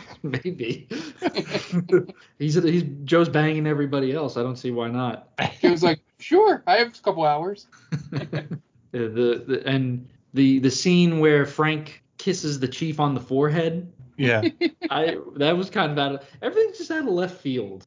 [0.22, 0.88] Maybe.
[2.38, 4.36] he's he's Joe's banging everybody else.
[4.36, 5.28] I don't see why not.
[5.60, 7.66] He was like, sure, I have a couple hours.
[8.10, 8.58] the,
[8.92, 13.92] the, the and the the scene where Frank kisses the chief on the forehead.
[14.16, 14.42] Yeah.
[14.90, 17.86] I that was kind of out of everything's just out of left field.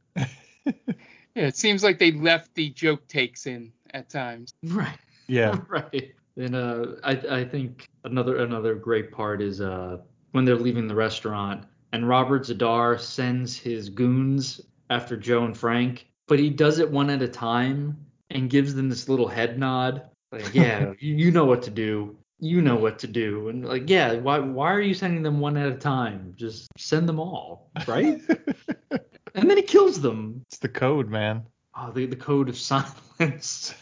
[1.35, 4.53] Yeah, it seems like they left the joke takes in at times.
[4.63, 4.97] Right.
[5.27, 5.59] Yeah.
[5.67, 6.13] right.
[6.37, 9.97] And uh, I I think another another great part is uh
[10.31, 11.65] when they're leaving the restaurant
[11.95, 17.09] and Robert Z'Dar sends his goons after Joe and Frank, but he does it one
[17.09, 17.97] at a time
[18.31, 22.17] and gives them this little head nod, like yeah, you, know what to do.
[22.41, 25.55] You know what to do, and like, yeah, why why are you sending them one
[25.55, 26.33] at a time?
[26.35, 28.21] Just send them all, right?
[29.33, 30.43] and then he kills them.
[30.49, 31.43] It's the code, man.
[31.77, 33.73] Oh, the the code of silence.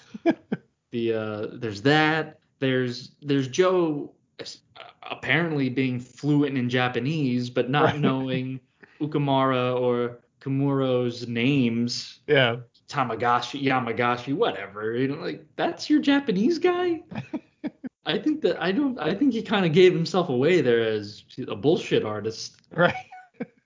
[0.91, 2.37] the uh, there's that.
[2.59, 4.13] There's there's Joe
[5.09, 7.99] apparently being fluent in Japanese, but not Right.
[7.99, 8.59] knowing
[9.01, 12.19] Okamura or Komuro's names.
[12.27, 12.57] Yeah.
[12.89, 14.95] Tamagashi, Yamagashi, whatever.
[14.95, 17.01] You know, like that's your Japanese guy.
[18.05, 18.99] I think that I don't.
[18.99, 22.57] I think he kind of gave himself away there as a bullshit artist.
[22.75, 22.93] Right.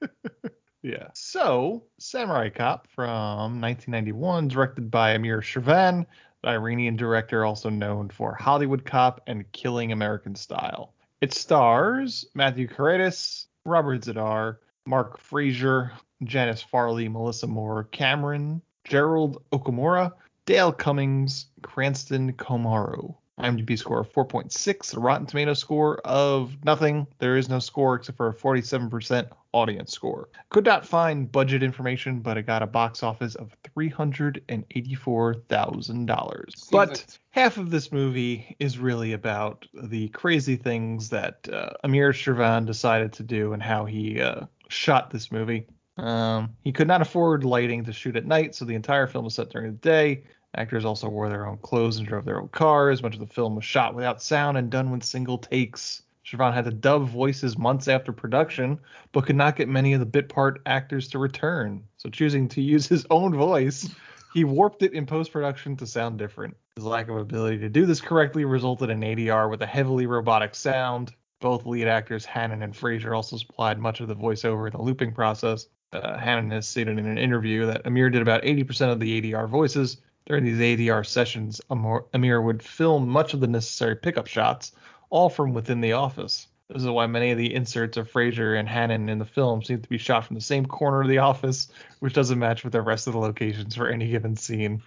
[0.84, 1.08] yeah.
[1.16, 6.06] So, Samurai Cop from 1991, directed by Amir Shervan, an
[6.48, 10.94] Iranian director also known for Hollywood Cop and Killing American Style.
[11.22, 15.92] It stars Matthew Karedas, Robert Z'Dar, Mark Frazer,
[16.24, 20.14] Janice Farley, Melissa Moore, Cameron, Gerald Okamura,
[20.46, 23.16] Dale Cummings, Cranston Komuro.
[23.40, 27.06] IMDb score of 4.6, a Rotten Tomato score of nothing.
[27.20, 30.30] There is no score except for a 47% audience score.
[30.50, 36.72] Could not find budget information, but it got a box office of $384,000.
[36.72, 42.12] But like- half of this movie is really about the crazy things that uh, Amir
[42.12, 45.66] Shervan decided to do and how he uh, shot this movie.
[45.98, 49.34] Um, he could not afford lighting to shoot at night, so the entire film was
[49.34, 50.24] set during the day.
[50.56, 53.04] Actors also wore their own clothes and drove their own cars.
[53.04, 56.04] Much of the film was shot without sound and done with single takes.
[56.28, 58.80] Shervan had to dub voices months after production,
[59.14, 61.84] but could not get many of the bit part actors to return.
[61.96, 63.90] So choosing to use his own voice,
[64.34, 66.58] he warped it in post production to sound different.
[66.76, 70.54] His lack of ability to do this correctly resulted in ADR with a heavily robotic
[70.54, 71.14] sound.
[71.40, 75.14] Both lead actors, Hannon and Frazer, also supplied much of the voiceover in the looping
[75.14, 75.68] process.
[75.94, 79.48] Uh, Hannon has stated in an interview that Amir did about 80% of the ADR
[79.48, 79.98] voices.
[80.26, 84.74] During these ADR sessions, Amir would film much of the necessary pickup shots,
[85.10, 86.48] all from within the office.
[86.70, 89.82] This is why many of the inserts of Frazer and Hannon in the film seem
[89.82, 92.82] to be shot from the same corner of the office, which doesn't match with the
[92.82, 94.82] rest of the locations for any given scene.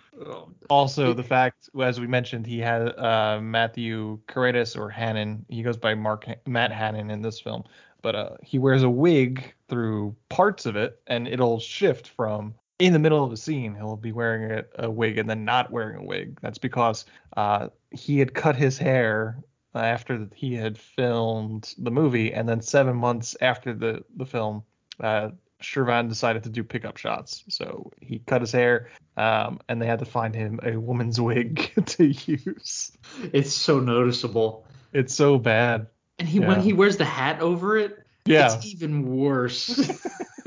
[0.68, 5.46] Also, the fact, as we mentioned, he had uh, Matthew Karedas or Hannon.
[5.48, 7.64] He goes by Mark Matt Hannon in this film,
[8.02, 12.92] but uh, he wears a wig through parts of it, and it'll shift from in
[12.92, 13.74] the middle of a scene.
[13.74, 16.38] He'll be wearing a, a wig and then not wearing a wig.
[16.42, 17.06] That's because
[17.38, 19.38] uh, he had cut his hair
[19.74, 24.62] after he had filmed the movie, and then seven months after the the film,
[25.00, 25.30] uh,
[25.62, 27.44] Shervan decided to do pickup shots.
[27.48, 31.70] So he cut his hair, um, and they had to find him a woman's wig
[31.86, 32.92] to use.
[33.32, 34.66] It's so noticeable.
[34.92, 35.86] It's so bad.
[36.18, 36.48] And he Yeah.
[36.48, 38.54] when he wears the hat over it, Yeah.
[38.54, 39.90] it's even worse.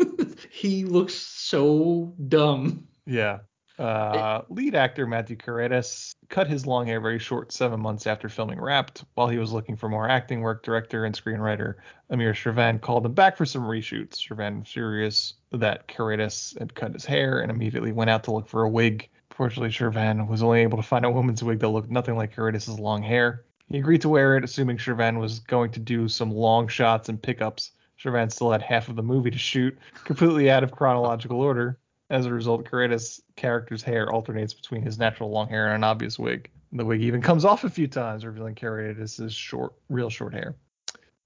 [0.51, 2.88] he looks so dumb.
[3.05, 3.39] Yeah.
[3.80, 8.61] Uh, lead actor Matthew Karedas cut his long hair very short seven months after filming
[8.61, 9.03] Wrapped.
[9.15, 11.76] While he was looking for more acting work, director and screenwriter
[12.09, 14.17] Amir Shervan called him back for some reshoots.
[14.17, 18.47] Shervan was furious that Karedas had cut his hair and immediately went out to look
[18.47, 19.09] for a wig.
[19.32, 22.80] Fortunately, Shervan was only able to find a woman's wig that looked nothing like Karedas'
[22.80, 23.45] long hair.
[23.69, 27.19] He agreed to wear it, assuming Shervan was going to do some long shots and
[27.19, 27.71] pickups.
[27.97, 31.80] Shervan still had half of the movie to shoot, completely out of chronological order.
[32.10, 36.20] As a result, Karedas' character's hair alternates between his natural long hair and an obvious
[36.20, 36.49] wig.
[36.72, 40.56] The wig even comes off a few times, revealing Karedas' short, real short hair.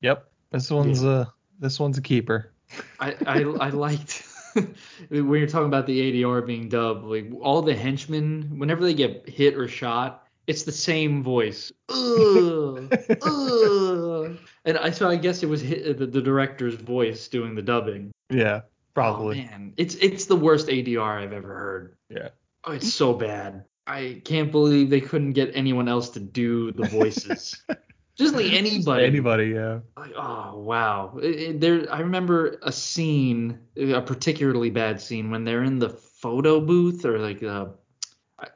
[0.01, 2.51] Yep, this one's a this one's a keeper.
[2.99, 4.23] I I, I liked
[5.09, 9.27] when you're talking about the ADR being dubbed, like all the henchmen, whenever they get
[9.27, 11.71] hit or shot, it's the same voice.
[11.89, 14.37] Ugh, ugh.
[14.65, 18.11] And I so I guess it was hit, the, the director's voice doing the dubbing.
[18.29, 18.61] Yeah,
[18.97, 19.39] probably.
[19.47, 21.97] Oh, man, it's it's the worst ADR I've ever heard.
[22.09, 22.29] Yeah.
[22.63, 23.63] Oh, it's so bad.
[23.85, 27.63] I can't believe they couldn't get anyone else to do the voices.
[28.17, 29.05] Just like anybody.
[29.05, 29.79] Anybody, yeah.
[29.95, 31.17] Like, oh wow.
[31.21, 35.89] It- it- there, I remember a scene, a particularly bad scene when they're in the
[35.89, 37.75] photo booth or like the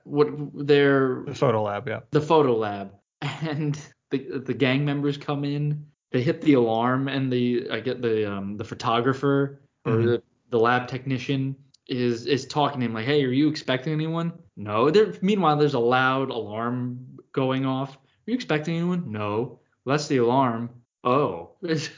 [0.04, 0.28] what
[0.68, 2.00] they're The photo lab, yeah.
[2.10, 3.78] the photo lab, and
[4.10, 8.30] the the gang members come in they hit the alarm and the I get the
[8.30, 10.06] um the photographer or Mhm.
[10.06, 11.56] the, the lab technician
[11.88, 14.32] is is talking to him like, hey, are you expecting anyone?
[14.56, 14.92] No.
[14.92, 15.14] There.
[15.22, 17.96] Meanwhile, there's a loud alarm going off.
[17.96, 19.12] Are you expecting anyone?
[19.12, 19.60] No.
[19.84, 20.70] Well, that's the alarm.
[21.04, 21.52] Oh.
[21.62, 21.90] the,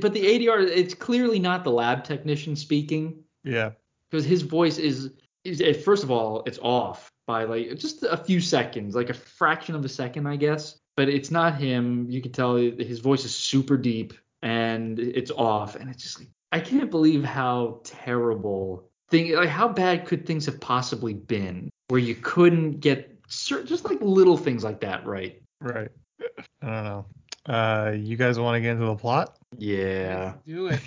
[0.00, 3.70] but the ADR, it's clearly not the lab technician speaking Yeah.
[4.10, 5.12] because his voice is
[5.44, 9.74] is first of all it's off by like just a few seconds, like a fraction
[9.74, 10.78] of a second, I guess.
[10.96, 12.10] But it's not him.
[12.10, 14.12] You can tell his voice is super deep
[14.42, 19.68] and it's off, and it's just like I can't believe how terrible thing like how
[19.68, 24.64] bad could things have possibly been where you couldn't get cer- just like little things
[24.64, 25.40] like that right.
[25.60, 25.90] Right.
[26.62, 27.06] I don't know.
[27.46, 29.36] Uh, you guys want to get into the plot?
[29.56, 30.34] Yeah.
[30.46, 30.80] Do it.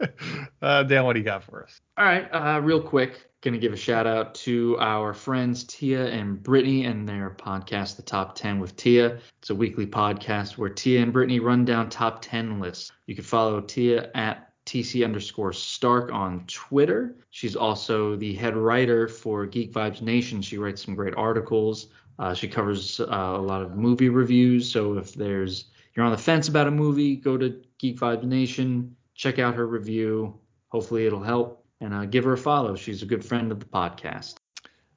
[0.62, 1.80] uh, Dan, what do you got for us?
[1.96, 6.42] All right, uh, real quick, gonna give a shout out to our friends Tia and
[6.42, 9.18] Brittany and their podcast, The Top 10 with Tia.
[9.40, 12.90] It's a weekly podcast where Tia and Brittany run down top 10 lists.
[13.06, 17.16] You can follow Tia at TC underscore Stark on Twitter.
[17.30, 20.40] She's also the head writer for Geek Vibes Nation.
[20.40, 21.88] She writes some great articles.
[22.18, 24.70] Uh, she covers uh, a lot of movie reviews.
[24.70, 28.96] So if there's you're on the fence about a movie, go to Geek Vibes Nation,
[29.14, 30.38] check out her review.
[30.68, 32.74] Hopefully it'll help and uh, give her a follow.
[32.74, 34.36] She's a good friend of the podcast.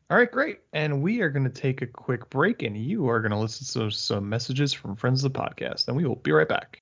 [0.09, 0.59] All right, great.
[0.71, 3.81] And we are going to take a quick break, and you are going to listen
[3.81, 6.81] to some messages from friends of the podcast, and we will be right back.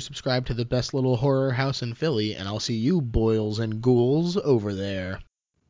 [0.00, 3.80] subscribed to the best little horror house in Philly, and I'll see you boils and
[3.80, 5.20] ghouls over there.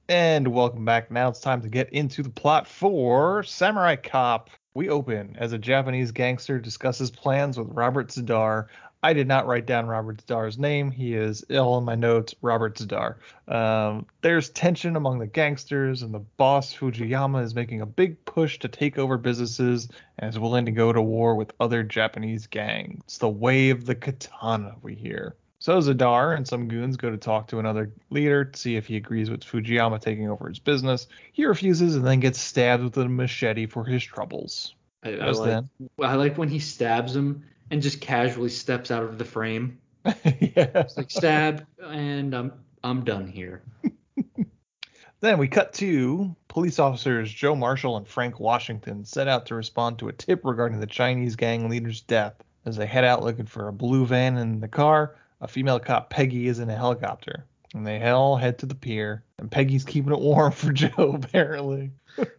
[0.09, 1.11] And welcome back.
[1.11, 4.51] Now it's time to get into the plot for Samurai Cop.
[4.75, 8.67] We open as a Japanese gangster discusses plans with Robert Z'Dar.
[9.03, 10.91] I did not write down Robert Z'Dar's name.
[10.91, 13.17] He is ill in my notes, Robert Z'Dar.
[13.47, 18.59] Um, there's tension among the gangsters, and the boss Fujiyama is making a big push
[18.59, 19.89] to take over businesses
[20.19, 23.03] and is willing to go to war with other Japanese gangs.
[23.05, 25.37] It's the way of the katana, we hear.
[25.61, 28.97] So Z'Dar and some goons go to talk to another leader to see if he
[28.97, 31.07] agrees with Fujiyama taking over his business.
[31.33, 34.75] He refuses and then gets stabbed with a machete for his troubles.
[35.05, 35.91] I, I like, then.
[36.01, 39.79] I like when he stabs him and just casually steps out of the frame.
[40.05, 40.13] yeah.
[40.25, 42.53] It's like stab and I'm
[42.83, 43.63] I'm done here.
[45.21, 49.99] Then we cut to police officers Joe Marshall and Frank Washington set out to respond
[49.99, 52.35] to a tip regarding the Chinese gang leader's death.
[52.65, 56.11] As they head out looking for a blue van in the car, a female cop
[56.11, 57.47] Peggy is in a helicopter.
[57.75, 61.91] And they all head to the pier, and Peggy's keeping it warm for Joe apparently.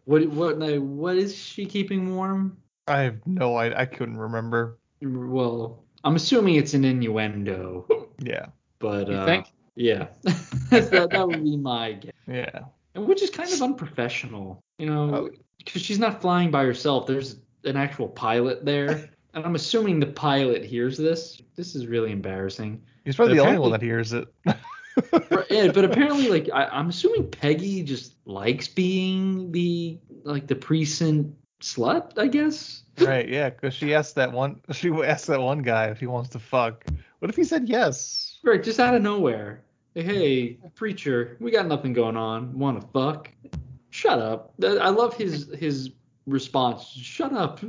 [0.05, 2.57] What what what is she keeping warm?
[2.87, 3.77] I have no idea.
[3.77, 4.78] I couldn't remember.
[5.01, 7.87] Well, I'm assuming it's an innuendo,
[8.21, 8.47] Yeah.
[8.79, 9.47] but You uh, think?
[9.75, 12.11] yeah, that, that would be my guess.
[12.27, 12.59] Yeah.
[12.95, 15.29] And which is kind of unprofessional, you know, Oh.
[15.57, 17.07] because she's not flying by herself.
[17.07, 21.41] There's an actual pilot there, and I'm assuming the pilot hears this.
[21.55, 22.81] This is really embarrassing.
[23.05, 24.27] He's probably But the only one that hears it.
[25.49, 31.33] Yeah, but apparently, like I, I'm assuming Peggy just likes being the like the precinct
[31.61, 32.83] slut, I guess.
[32.99, 36.29] right, yeah, because she asked that one she asked that one guy if he wants
[36.31, 36.85] to fuck.
[37.19, 38.39] What if he said yes?
[38.43, 39.61] Right, just out of nowhere.
[39.95, 42.57] Hey, preacher, we got nothing going on.
[42.57, 43.29] Want to fuck?
[43.89, 44.53] Shut up.
[44.63, 45.91] I love his his
[46.27, 46.85] response.
[46.87, 47.59] Shut up.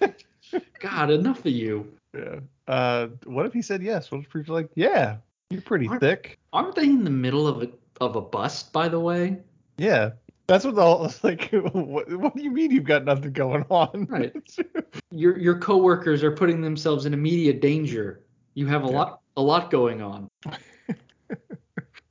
[0.80, 1.92] God, enough of you.
[2.16, 2.40] Yeah.
[2.66, 4.10] Uh, what if he said yes?
[4.10, 5.16] What if preacher like, yeah,
[5.50, 6.38] you're pretty Aren't- thick.
[6.52, 7.70] Aren't they in the middle of a
[8.00, 9.38] of a bust, by the way?
[9.76, 10.10] Yeah.
[10.48, 11.50] That's what the whole like.
[11.52, 14.06] What, what do you mean you've got nothing going on?
[14.08, 14.32] Right.
[15.10, 18.24] Your your coworkers are putting themselves in immediate danger.
[18.54, 18.96] You have a Yeah.
[18.98, 20.28] lot a lot going on.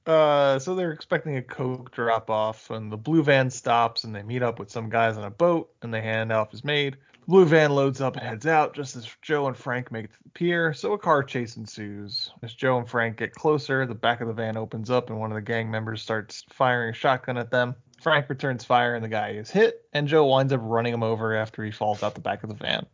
[0.06, 4.24] Uh, so they're expecting a coke drop off, and the blue van stops, and they
[4.24, 6.96] meet up with some guys on a boat, and they hand off his maid.
[7.12, 10.14] The blue van loads up and heads out just as Joe and Frank make it
[10.14, 10.74] to the pier.
[10.74, 12.32] So a car chase ensues.
[12.42, 15.30] As Joe and Frank get closer, the back of the van opens up, and one
[15.30, 17.76] of the gang members starts firing a shotgun at them.
[18.08, 21.36] Frank returns fire, and the guy is hit, and Joe winds up running him over
[21.36, 22.86] after he falls out the back of the van.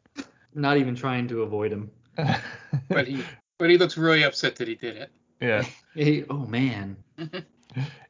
[0.55, 1.91] Not even trying to avoid him.
[2.89, 3.23] But he
[3.59, 5.11] but he looks really upset that he did it.
[5.39, 5.65] Yeah.
[5.93, 6.97] He, oh man.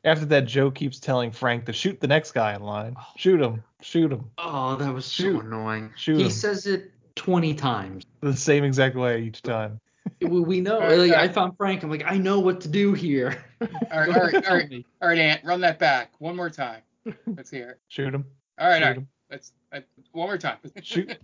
[0.06, 2.96] After that, Joe keeps telling Frank to shoot the next guy in line.
[2.98, 3.06] Oh.
[3.18, 3.62] Shoot him.
[3.82, 4.32] Shoot him.
[4.38, 5.92] Oh, that was so annoying.
[5.98, 6.32] Shoot he him.
[6.32, 8.06] says it 20 times.
[8.22, 9.82] The same exact way each time.
[10.22, 10.80] We, we know.
[10.80, 11.84] Like, I found Frank.
[11.84, 13.44] I'm like, I know what to do here.
[13.62, 13.68] All
[14.00, 16.82] right, all right, all right, all right, Ant, run that back one more time.
[17.28, 17.80] Let's hear it.
[17.88, 18.26] Shoot him.
[18.60, 18.98] All right, Shoot all right.
[18.98, 19.08] him.
[19.32, 19.80] Let's uh,
[20.12, 20.58] one more time.
[20.84, 21.18] Shoot.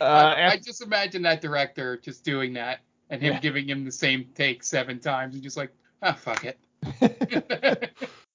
[0.00, 3.40] Uh, I, I just imagine that director just doing that and him Yeah.
[3.40, 5.70] giving him the same take seven times and just like,
[6.02, 6.58] ah, fuck it.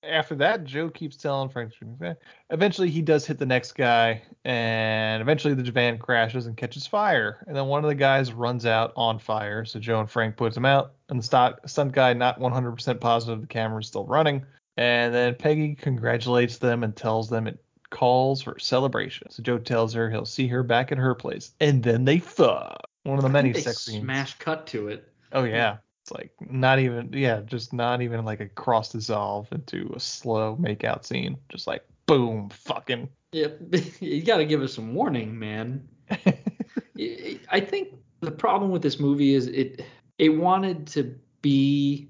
[0.04, 2.18] after that, Joe keeps telling Frank to shoot the.
[2.52, 7.44] Eventually, he does hit the next guy, and eventually the van crashes and catches fire.
[7.48, 10.56] And then one of the guys runs out on fire, so Joe and Frank puts
[10.56, 10.94] him out.
[11.10, 14.46] And the stunt guy, not 100% positive the camera is still running.
[14.80, 19.30] And then Peggy congratulates them and tells them it calls for celebration.
[19.30, 22.80] So Joe tells her he'll see her back at her place, and then they fuck.
[23.04, 24.04] One of the many sex scenes.
[24.04, 25.12] Smash cut to it.
[25.34, 25.78] Oh yeah.
[26.04, 30.56] It's like not even yeah, just not even like a cross dissolve into a slow
[30.56, 31.38] makeout scene.
[31.50, 33.10] Just like boom, fucking.
[33.34, 33.60] Yep.
[34.00, 35.86] you got to give us some warning, man.
[36.10, 39.84] I I think the problem with this movie is it
[40.18, 42.08] it wanted to be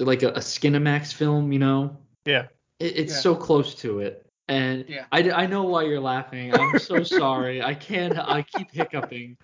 [0.00, 1.96] like a, a Skinamax film, you know.
[2.28, 2.46] Yeah.
[2.78, 3.20] It, it's Yeah.
[3.20, 5.06] so close to it, and Yeah.
[5.10, 6.54] I, I know why you're laughing.
[6.54, 7.62] I'm so sorry.
[7.62, 8.16] I can't.
[8.18, 9.36] I keep hiccuping.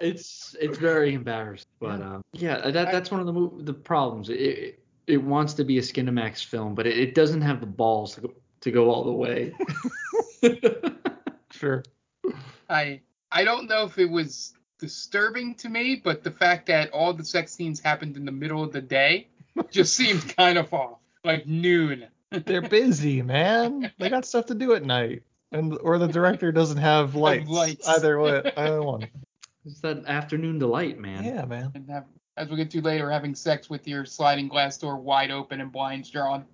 [0.00, 4.28] It's it's very embarrassing, but um, yeah, that that's one of the mov- the problems.
[4.30, 7.66] It, it it wants to be a Skinamax film, but it, it doesn't have the
[7.66, 9.54] balls to go, to go all the way.
[11.50, 11.84] Sure.
[12.68, 13.00] I
[13.30, 17.24] I don't know if it was disturbing to me, but the fact that all the
[17.24, 19.28] sex scenes happened in the middle of the day
[19.70, 20.98] just seemed kind of off.
[21.24, 22.06] Like noon.
[22.30, 23.90] They're busy, man.
[23.98, 25.22] They got stuff to do at night.
[25.52, 27.48] And or the director doesn't have lights.
[27.48, 27.88] lights.
[27.88, 29.08] Either way, either one.
[29.64, 31.24] It's that afternoon delight, man.
[31.24, 31.70] Yeah, man.
[31.74, 32.04] And have,
[32.36, 35.70] as we get to later, having sex with your sliding glass door wide open and
[35.72, 36.44] blinds drawn.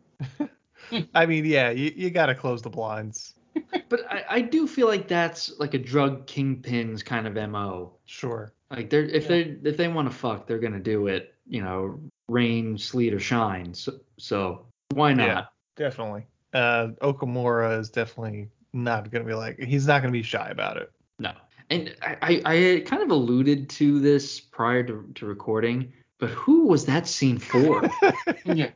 [1.15, 3.35] I mean, yeah, you, you gotta close the blinds.
[3.89, 7.93] But I, I do feel like that's like a drug kingpin's kind of mo.
[8.05, 8.53] Sure.
[8.71, 11.35] Like they're if they if they want to fuck, they're gonna do it.
[11.49, 12.01] You know,
[12.31, 13.75] rain, sleet, or shine.
[13.75, 15.27] So, so why not?
[15.27, 15.45] Yeah,
[15.77, 16.27] definitely.
[16.53, 20.91] Uh Okamura is definitely not gonna be like he's not gonna be shy about it.
[21.19, 21.33] No.
[21.71, 26.67] And I, I, I kind of alluded to this prior to, to recording, but who
[26.67, 27.89] was that scene for?
[28.45, 28.71] Yeah.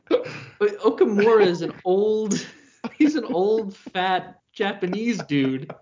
[0.59, 2.45] But Okamura is an old
[2.97, 5.73] he's an old fat Japanese dude.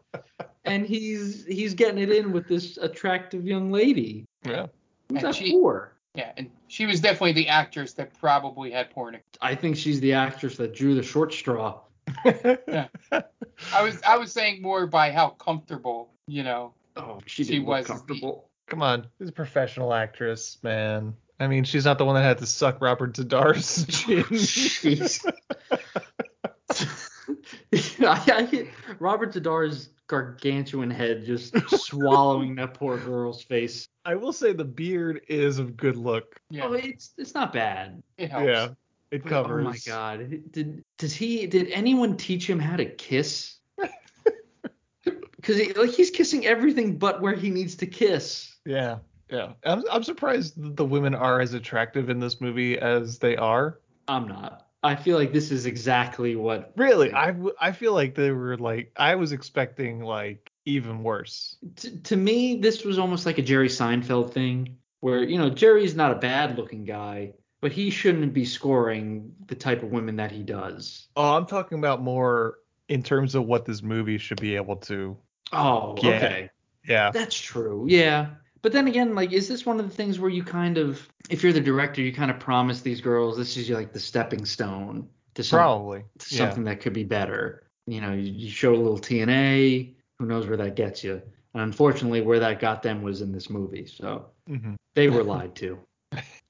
[0.66, 4.26] And he's he's getting it in with this attractive young lady.
[4.46, 4.68] Yeah.
[5.10, 5.93] Who's And that she- for?
[6.16, 9.18] Yeah, and she was definitely the actress that probably had porn.
[9.42, 11.80] I think she's the actress that drew the short straw.
[12.26, 12.88] Yeah.
[13.74, 16.74] I was I was saying more by how comfortable, you know.
[16.96, 21.16] Oh, she, She didn't look was the- Come on, she's a professional actress, man.
[21.40, 24.24] I mean, she's not the one that had to suck Robert Z'Dar's chin.
[24.32, 25.26] Jeez.
[28.02, 28.68] I, I hit
[29.00, 33.88] Robert Z'Dar's gargantuan head just swallowing that poor girl's face.
[34.06, 36.40] I will say the beard is a good look.
[36.50, 38.04] Yeah, Oh, it's it's not bad.
[38.18, 38.46] it helps.
[38.46, 38.68] Yeah,
[39.12, 39.66] it But, covers.
[39.66, 40.52] Oh my god.
[40.52, 43.58] Did does he did anyone teach him how to kiss?
[45.36, 48.56] Because he, like he's kissing everything but where he needs to kiss.
[48.66, 49.00] Yeah,
[49.30, 49.52] yeah.
[49.66, 53.80] I'm I'm surprised that the women are as attractive in this movie as they are.
[54.08, 54.68] I'm not.
[54.84, 56.74] I feel like this is exactly what.
[56.76, 61.58] Really, I, w- I feel like they were like I was expecting like even worse.
[61.78, 65.96] To, to me, this was almost like a Jerry Seinfeld thing, where you know Jerry's
[65.96, 70.32] not a bad looking guy, but he shouldn't be scoring the type of women that
[70.32, 71.08] he does.
[71.16, 72.60] Oh, I'm talking about more
[72.90, 75.18] in terms of what this movie should be able to.
[75.54, 76.10] Oh, Yeah.
[76.10, 76.50] okay.
[76.86, 77.12] Yeah.
[77.12, 77.86] That's true.
[77.88, 78.32] Yeah.
[78.64, 81.44] But then again, like, is this one of the things where you kind of, if
[81.44, 85.10] you're the director, you kind of promise these girls this is like the stepping stone
[85.36, 86.06] to, some, Probably.
[86.20, 86.38] to Yeah.
[86.38, 87.68] something that could be better?
[87.86, 91.22] You know, you, you show a little TNA, who knows where that gets you?
[91.54, 93.86] And unfortunately, where that got them was in this movie.
[93.86, 94.76] So Mhm.
[94.96, 95.80] they were lied to.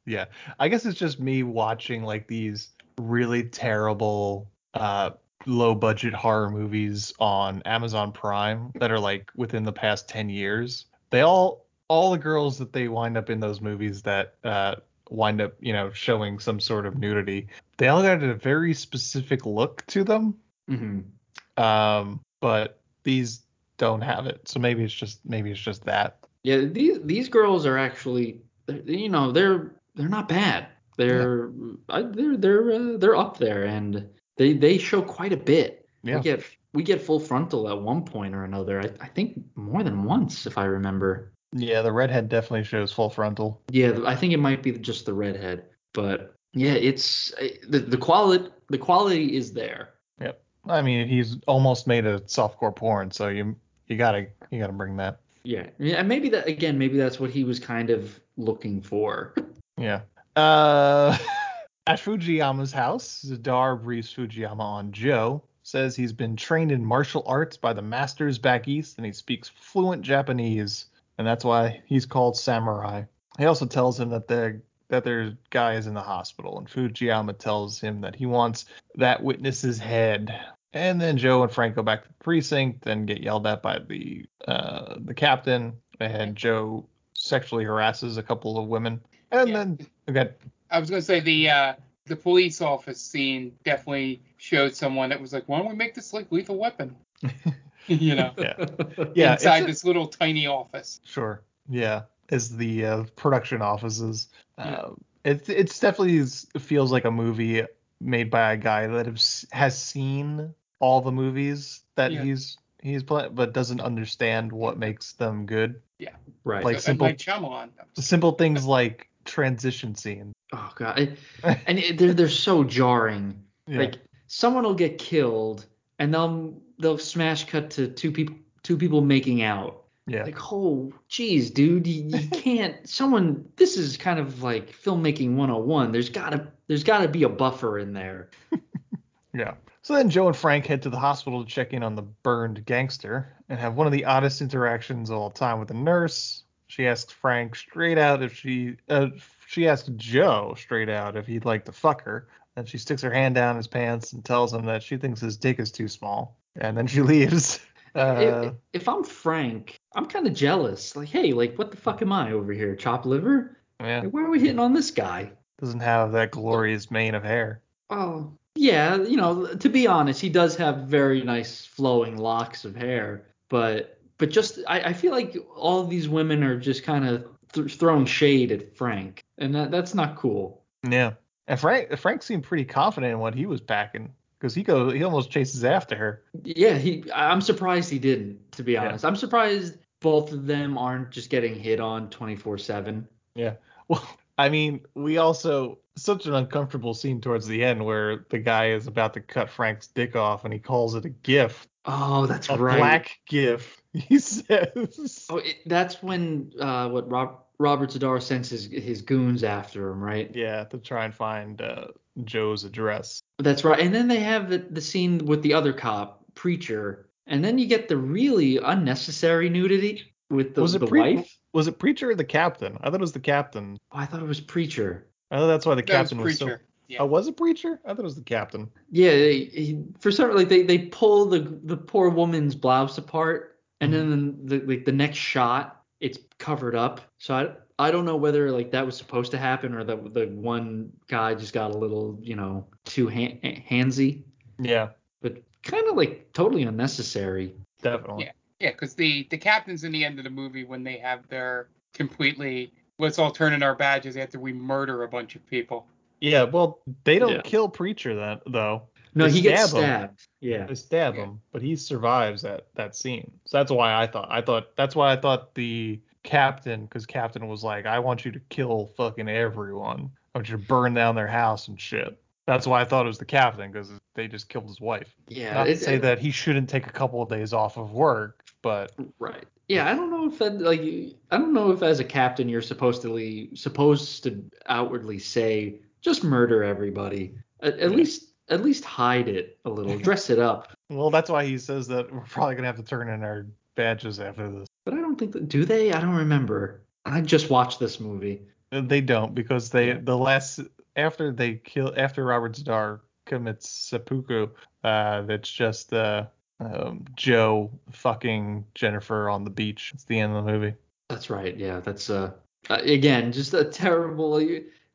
[0.05, 0.26] Yeah.
[0.59, 5.11] I guess it's just me watching like these really terrible uh
[5.47, 10.86] low budget horror movies on Amazon Prime that are like within the past 10 years.
[11.09, 14.76] They all all the girls that they wind up in those movies that uh
[15.10, 17.48] wind up, you know, showing some sort of nudity.
[17.78, 20.36] They all got a very specific look to them.
[20.70, 21.64] Mm-hmm.
[21.64, 23.41] Um, but these
[23.78, 24.48] don't have it.
[24.48, 26.18] So maybe it's just maybe it's just that.
[26.44, 28.41] Yeah, these these girls are actually,
[28.86, 30.68] you know, they're they're not bad.
[30.98, 31.52] They're
[31.89, 32.04] yeah.
[32.12, 35.88] they're they're uh, they're up there, and they they show quite a bit.
[36.04, 36.18] Yeah.
[36.18, 38.82] We get we get full frontal at one point or another.
[38.82, 41.32] I, I think more than once, if I remember.
[41.54, 43.62] Yeah, the redhead definitely shows full frontal.
[43.70, 47.34] Yeah, I think it might be just the redhead, but yeah, it's
[47.68, 49.89] the the quality the quality is there.
[50.20, 50.41] Yep.
[50.68, 53.56] I mean, he's almost made a softcore porn, so you
[53.88, 55.20] you gotta you gotta bring that.
[55.43, 59.34] Yeah, yeah, maybe that again, maybe that's what he was kind of looking for.
[59.76, 60.01] Yeah.
[60.36, 61.18] Uh,
[61.88, 65.41] at Fujiyama's house, Z'Dar briefs Fujiyama on Joe.
[65.64, 69.49] Says he's been trained in martial arts by the masters back east, and he speaks
[69.49, 70.86] fluent Japanese,
[71.24, 73.03] and that's why he's called Samurai.
[73.38, 77.38] He also tells him that the that their guy is in the hospital, and Fujiyama
[77.38, 78.65] tells him that he wants
[78.95, 80.38] that witness's head.
[80.74, 83.80] And then Joe and Frank go back to the precinct and get yelled at by
[83.80, 88.99] the uh, the captain, and Joe sexually harasses a couple of women.
[89.32, 89.57] And yeah.
[89.57, 90.32] then okay.
[90.71, 91.74] I was gonna say the uh,
[92.05, 96.11] the police office scene definitely showed someone that was like, why don't we make this
[96.11, 96.97] like lethal weapon?
[97.88, 98.65] you know, yeah,
[99.15, 101.01] yeah inside this little tiny office.
[101.03, 104.29] Sure, yeah, as the uh, production offices.
[104.57, 104.91] Uh,
[105.23, 106.25] it it's definitely
[106.59, 107.63] feels like a movie
[107.99, 112.23] made by a guy that has, has seen all the movies that yeah.
[112.23, 115.81] he's he's playing, but doesn't understand what makes them good.
[115.97, 116.63] Yeah, right.
[116.63, 117.69] Like so, simple, like Shyamalan.
[117.95, 120.34] simple things like transition scene.
[120.51, 123.43] Oh god, it, and it, they're they're so jarring.
[123.67, 123.79] Yeah.
[123.79, 123.95] Like
[124.27, 125.65] someone will get killed,
[125.99, 129.84] and they'll they'll smash cut to two people two people making out.
[130.07, 130.24] Yeah.
[130.24, 132.88] Like, oh, geez, dude, you, you can't.
[132.88, 135.91] someone, this is kind of like filmmaking 101.
[135.91, 138.30] There's gotta, there's gotta be a buffer in there.
[139.34, 139.53] yeah.
[139.82, 142.65] So then Joe and Frank head to the hospital to check in on the burned
[142.65, 146.43] gangster and have one of the oddest interactions of all time with the nurse.
[146.67, 149.07] She asks Frank straight out if she, uh,
[149.47, 152.28] she asks Joe straight out if he'd like to fuck her.
[152.55, 155.38] And she sticks her hand down his pants and tells him that she thinks his
[155.38, 156.38] dick is too small.
[156.56, 157.60] And then she leaves.
[157.95, 160.95] Uh, if, if, I'm Frank, I'm kind of jealous.
[160.95, 162.76] Like, hey, like, what the fuck am I over here?
[162.76, 163.58] Chop liver?
[163.80, 164.01] Yeah.
[164.01, 165.32] Like, why are we hitting on this guy?
[165.60, 167.62] Doesn't have that glorious mane of hair.
[167.89, 168.95] Oh, yeah.
[168.95, 173.26] You know, to be honest, he does have very nice flowing locks of hair.
[173.49, 177.76] But, but just, I, I feel like all these women are just kind of th-
[177.76, 180.64] throwing shade at Frank, and that that's not cool.
[180.88, 181.14] Yeah.
[181.47, 184.14] And Frank, Frank seemed pretty confident in what he was packing
[184.44, 186.24] because he goes he almost chases after her.
[186.44, 187.06] Yeah, he.
[187.16, 188.52] I'm surprised he didn't.
[188.54, 189.08] To be honest, yeah.
[189.08, 193.08] I'm surprised both of them aren't just getting hit on 24 seven.
[193.36, 193.54] Yeah.
[193.88, 194.06] Well,
[194.38, 198.86] I mean, we also such an uncomfortable scene towards the end where the guy is
[198.86, 201.70] about to cut Frank's dick off and he calls it a gift.
[201.86, 202.78] Oh, that's a right.
[202.78, 203.80] black gift.
[203.94, 205.28] He says.
[205.30, 210.04] Oh, it, that's when uh, what Rob, Robert Z'Dar sends his, his goons after him,
[210.04, 210.32] right?
[210.34, 211.89] Yeah, to try and find uh,
[212.24, 213.22] Joe's address.
[213.39, 213.80] That's right.
[213.80, 217.66] And then they have the, the scene with the other cop, Preacher, and then you
[217.68, 221.38] get the really unnecessary nudity with the, was it the pre- wife.
[221.53, 222.78] Was it Preacher or the captain?
[222.82, 223.78] I thought it was the captain.
[223.91, 225.07] Oh, I thought it was Preacher.
[225.32, 226.45] I thought that's why the That captain was, so.
[226.45, 226.64] Preacher.
[226.88, 226.99] Yeah.
[226.99, 227.80] Oh, was it Preacher?
[227.86, 228.70] I thought it was the captain.
[228.91, 233.57] Yeah, they, he, for some like they, they pull the the poor woman's blouse apart,
[233.80, 234.09] and mm-hmm.
[234.09, 237.01] then the like the next shot it's covered up.
[237.18, 237.49] So I
[237.80, 241.34] I don't know whether like that was supposed to happen or that the one guy
[241.34, 244.21] just got a little you know too hand, handsy,
[244.59, 244.89] Yeah,
[245.21, 247.53] but kind of like totally unnecessary.
[247.82, 248.26] definitely.
[248.26, 251.28] Yeah, yeah, because the the captains in the end of the movie when they have
[251.30, 255.88] their completely let's all turn in our badges after we murder a bunch of people.
[256.21, 257.41] Yeah, well, they don't Yeah.
[257.41, 258.84] kill Preacher that though.
[259.15, 259.89] No, They he gets stab him.
[259.89, 260.28] stabbed.
[260.41, 260.65] Yeah.
[260.65, 263.32] They stab him, but he survives that that scene.
[263.45, 267.47] So that's why I thought I thought that's why I thought the captain, because captain
[267.47, 270.09] was like, I want you to kill fucking everyone.
[270.34, 272.17] I want you to burn down their house and shit.
[272.45, 275.15] That's why I thought it was the captain because they just killed his wife.
[275.28, 275.53] Yeah.
[275.53, 278.43] Not to it's- say that he shouldn't take a couple of days off of work,
[278.61, 279.45] but Right.
[279.69, 282.61] Yeah, I don't know if that like I don't know if as a captain you're
[282.61, 287.34] supposed to supposed to outwardly say just murder everybody.
[287.61, 290.78] At, at least at least hide it a little, dress it up.
[290.89, 294.19] well, that's why he says that we're probably gonna have to turn in our badges
[294.19, 294.67] after this.
[294.86, 295.91] But I don't think that do they?
[295.93, 296.81] I don't remember.
[297.05, 298.41] I just watched this movie.
[298.71, 300.59] They don't because they the last
[300.95, 304.47] after they kill after Robert Z'Dar commits seppuku,
[304.84, 306.25] uh, that's just uh,
[306.59, 309.91] um, Joe fucking Jennifer on the beach.
[309.93, 310.75] It's the end of the movie.
[311.09, 311.55] That's right.
[311.55, 312.31] Yeah, that's uh,
[312.69, 314.41] uh again just a terrible.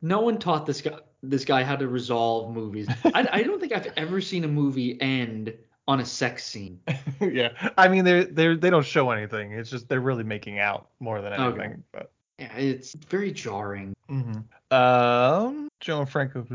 [0.03, 2.89] no one taught this guy this guy how to resolve movies.
[3.05, 5.55] I, I don't think I've ever seen a movie end
[5.89, 6.78] on a sex scene.
[7.20, 9.53] yeah, I mean they they they don't show anything.
[9.53, 11.62] It's just they're really making out more than Okay.
[11.64, 11.82] anything.
[11.91, 13.97] But Yeah, it's very jarring.
[14.09, 14.45] Mhm.
[14.70, 16.47] Um, Joe and Franco.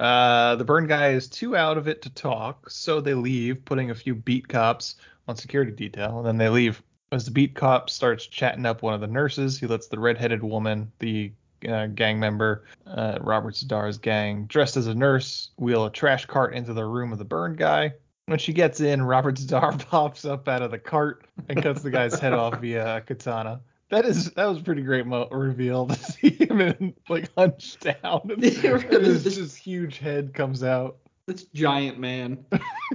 [0.00, 3.90] Uh, the burn guy is too out of it to talk, so they leave, putting
[3.90, 4.96] a few beat cops
[5.28, 6.82] on security detail, and then they leave.
[7.12, 10.42] As the beat cop starts chatting up one of the nurses, he lets the redheaded
[10.42, 11.30] woman, the
[11.68, 16.54] uh, gang member, uh, Robert Z'Dar's gang, dressed as a nurse, wheel a trash cart
[16.54, 17.92] into the room of the burn guy.
[18.26, 21.90] When she gets in, Robert Z'Dar pops up out of the cart and cuts the
[21.90, 23.60] guy's head off via katana.
[23.90, 27.80] That is that was a pretty great mo- reveal to see him in, like hunched
[27.80, 30.96] down and, and his just huge head comes out.
[31.26, 32.44] This giant man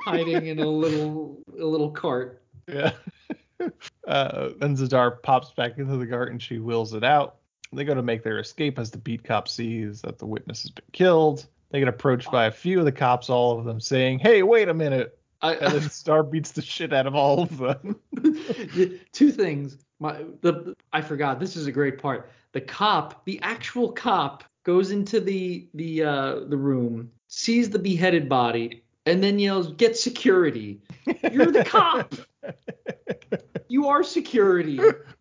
[0.04, 2.42] hiding in a little a little cart.
[2.68, 2.92] Yeah.
[4.08, 7.36] Uh, then Z'Dar pops back into the cart and she wheels it out.
[7.74, 10.72] They go to make their escape as the beat cop sees that the witness has
[10.72, 11.46] been killed.
[11.70, 14.70] They get approached by a few of the cops, all of them saying, "Hey, wait
[14.70, 18.00] a minute!" I, and then Z'Dar beats the shit out of all of them.
[19.12, 19.78] Two things.
[20.00, 21.40] My the I forgot.
[21.40, 22.30] This is a great part.
[22.54, 28.28] The cop, the actual cop, goes into the the uh the room, sees the beheaded
[28.30, 30.82] body, and then yells, "Get security!
[31.32, 32.14] You're the cop.
[33.72, 34.80] You are security."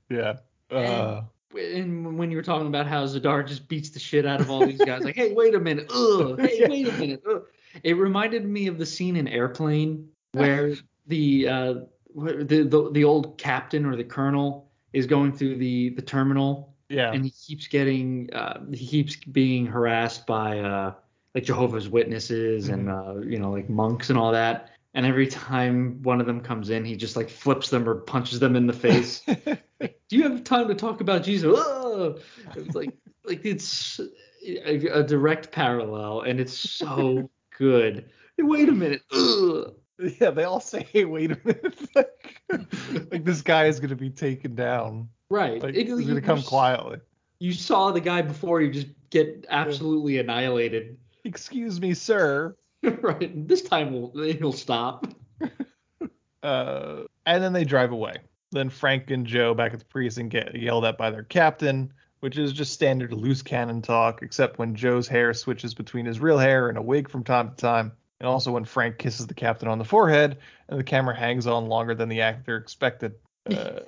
[0.09, 0.37] yeah.
[0.71, 1.23] Uh,
[1.55, 4.65] And when you were talking about how Z'Dar just beats the shit out of all
[4.67, 7.45] these guys, like, hey, wait a minute, ugh, hey, wait a minute, ugh.
[7.83, 10.75] It reminded me of the scene in Airplane where
[11.07, 11.75] the uh,
[12.15, 17.13] the, the the old captain or the colonel is going through the the terminal, yeah.
[17.13, 20.95] and he keeps getting uh, he keeps being harassed by uh,
[21.35, 24.71] like Jehovah's Witnesses and uh, you know like monks and all that.
[24.95, 28.41] And every time one of them comes in, he just like flips them or punches
[28.41, 29.23] them in the face.
[29.81, 31.57] Like, Do you have time to talk about Jesus?
[31.59, 32.21] Ugh!
[32.57, 32.93] It's like
[33.25, 34.01] like it's
[34.45, 38.09] a, a direct parallel, and it's so good.
[38.37, 39.03] Hey, wait a minute.
[39.13, 39.75] Ugh.
[40.21, 42.43] yeah, they all say, "Hey, wait a minute!" like,
[43.11, 45.09] like this guy is gonna be taken down.
[45.31, 45.63] Right.
[45.63, 46.99] Like It- he's gonna come quietly.
[47.41, 50.97] You saw the guy before you just get absolutely annihilated.
[51.25, 52.57] Excuse me, sir.
[52.83, 53.47] right.
[53.47, 55.07] This time we'll, he'll stop.
[56.43, 58.15] Uh, and then they drive away.
[58.53, 62.39] Then Frank and Joe back at the precinct get yelled at by their captain, which
[62.39, 66.69] is just standard loose cannon talk, except when Joe's hair switches between his real hair
[66.69, 69.79] and a wig from time to time, and also when Frank kisses the captain on
[69.79, 70.39] the forehead
[70.69, 73.15] and the camera hangs on longer than the actor expected.
[73.49, 73.81] Uh,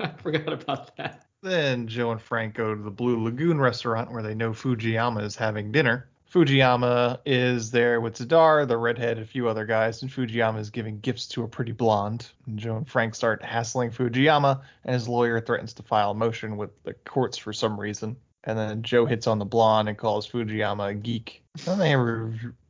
[0.00, 1.26] I forgot about that.
[1.42, 5.36] then Joe and Frank go to the Blue Lagoon restaurant where they know Fujiyama is
[5.36, 6.08] having dinner.
[6.32, 10.98] Fujiyama is there with Z'Dar, the redhead, a few other guys, and Fujiyama is giving
[11.00, 12.26] gifts to a pretty blonde.
[12.46, 16.56] And Joe and Frank start hassling Fujiyama, and his lawyer threatens to file a motion
[16.56, 18.16] with the courts for some reason.
[18.44, 21.42] And then Joe hits on the blonde and calls Fujiyama a geek.
[21.66, 21.94] Then they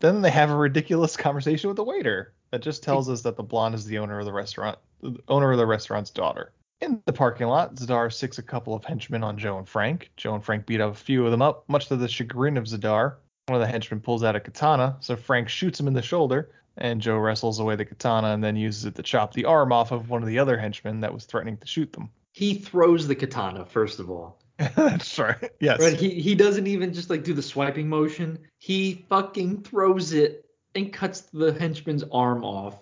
[0.01, 3.45] then they have a ridiculous conversation with the waiter that just tells us that the
[3.45, 6.53] blonde is the owner of the restaurant, the owner of the restaurant's daughter.
[6.81, 10.11] In the parking lot, Z'Dar sicks a couple of henchmen on Joe and Frank.
[10.17, 12.65] Joe and Frank beat up a few of them up, much to the chagrin of
[12.65, 13.15] Z'Dar.
[13.53, 16.53] One of the henchmen pulls out a katana, so Frank shoots him in the shoulder,
[16.79, 19.93] and Joe wrestles away the katana and then uses it to chop the arm off
[19.93, 22.09] of one of the other henchmen that was threatening to shoot them.
[22.33, 24.41] He throws the katana first of all.
[24.57, 25.51] That's right.
[25.61, 25.81] Yes.
[25.83, 25.93] Right.
[25.93, 28.39] He he doesn't even just like do the swiping motion.
[28.57, 32.79] He fucking throws it and cuts the henchman's arm off.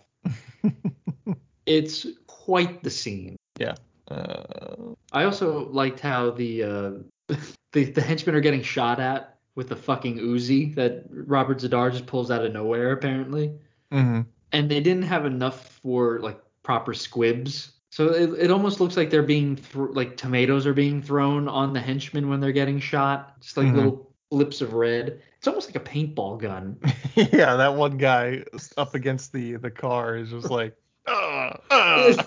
[1.67, 3.35] it's quite the scene.
[3.59, 3.75] Yeah.
[4.07, 6.91] Uh, I also liked how the uh,
[7.73, 12.07] the the henchmen are getting shot at with the fucking Uzi that Robert Z'Dar just
[12.07, 13.53] pulls out of nowhere apparently,
[13.93, 14.25] mhm.
[14.53, 17.73] and they didn't have enough for like proper squibs.
[17.91, 21.75] So it, it almost looks like they're being thr like tomatoes are being thrown on
[21.75, 23.75] the henchmen when they're getting shot, just like Mhm.
[23.75, 25.21] little lips of red.
[25.37, 26.79] It's almost like a paintball gun.
[27.15, 28.43] yeah, that one guy
[28.79, 30.75] up against the the car is just like,
[31.07, 32.23] uh, uh.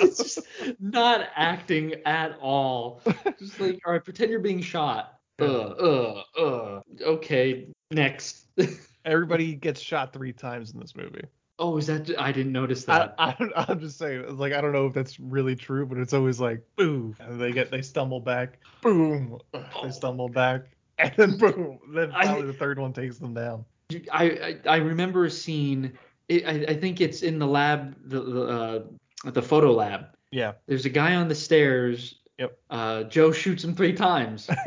[0.00, 0.40] it's just
[0.80, 3.02] not acting at all.
[3.38, 5.20] Just like, all right, pretend you're being shot.
[5.42, 6.80] Uh, uh, uh.
[7.02, 8.46] Okay, next.
[9.04, 11.24] Everybody gets shot three times in this movie.
[11.58, 12.10] oh, is that?
[12.18, 13.14] I didn't notice that.
[13.18, 16.12] I, I, I'm just saying, like I don't know if that's really true, but it's
[16.12, 19.38] always like boom, and they get they stumble back, boom,
[19.82, 20.62] they stumble back,
[20.98, 23.64] and then boom, then I- the third one takes them down.
[24.10, 25.98] I, I I remember a scene.
[26.28, 30.06] It, I, I think it's in the lab, the the, uh, the photo lab.
[30.30, 30.52] Yeah.
[30.66, 32.21] There's a guy on the stairs.
[32.38, 32.58] Yep.
[32.70, 34.48] Uh, Joe shoots him three times.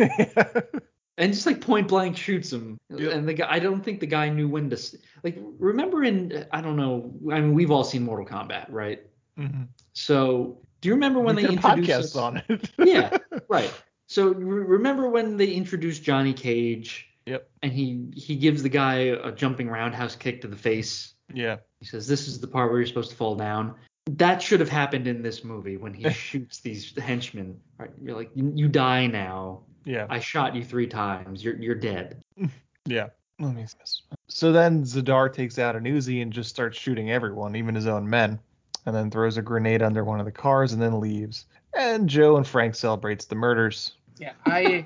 [1.17, 2.77] and just like point blank shoots him.
[2.89, 4.97] And the guy, I don't think the guy knew when to.
[5.23, 7.13] Like, remember in, I don't know.
[7.31, 9.01] I mean, we've all seen Mortal Kombat, right?
[9.39, 9.63] Mm-hmm.
[9.93, 12.69] So, do you remember when We they introduced us- on it.
[12.77, 13.17] yeah,
[13.49, 13.73] right.
[14.07, 17.09] So re- remember when they introduced Johnny Cage?
[17.25, 17.49] Yep.
[17.63, 21.15] And he he gives the guy a jumping roundhouse kick to the face.
[21.33, 21.57] Yeah.
[21.79, 23.73] He says, "This is the part where you're supposed to fall down."
[24.11, 27.59] That should have happened in this movie when he shoots these henchmen.
[27.79, 27.91] Right?
[28.01, 29.61] You're like, you, you die now.
[29.83, 30.05] Yeah.
[30.09, 31.43] I shot you three times.
[31.43, 32.21] You're you're dead.
[32.87, 33.07] Yeah.
[33.39, 34.03] Let me see this.
[34.27, 38.07] So then Z'Dar takes out an Uzi and just starts shooting everyone, even his own
[38.07, 38.39] men,
[38.85, 41.47] and then throws a grenade under one of the cars and then leaves.
[41.75, 43.95] And Joe and Frank celebrates the murders.
[44.19, 44.85] Yeah, I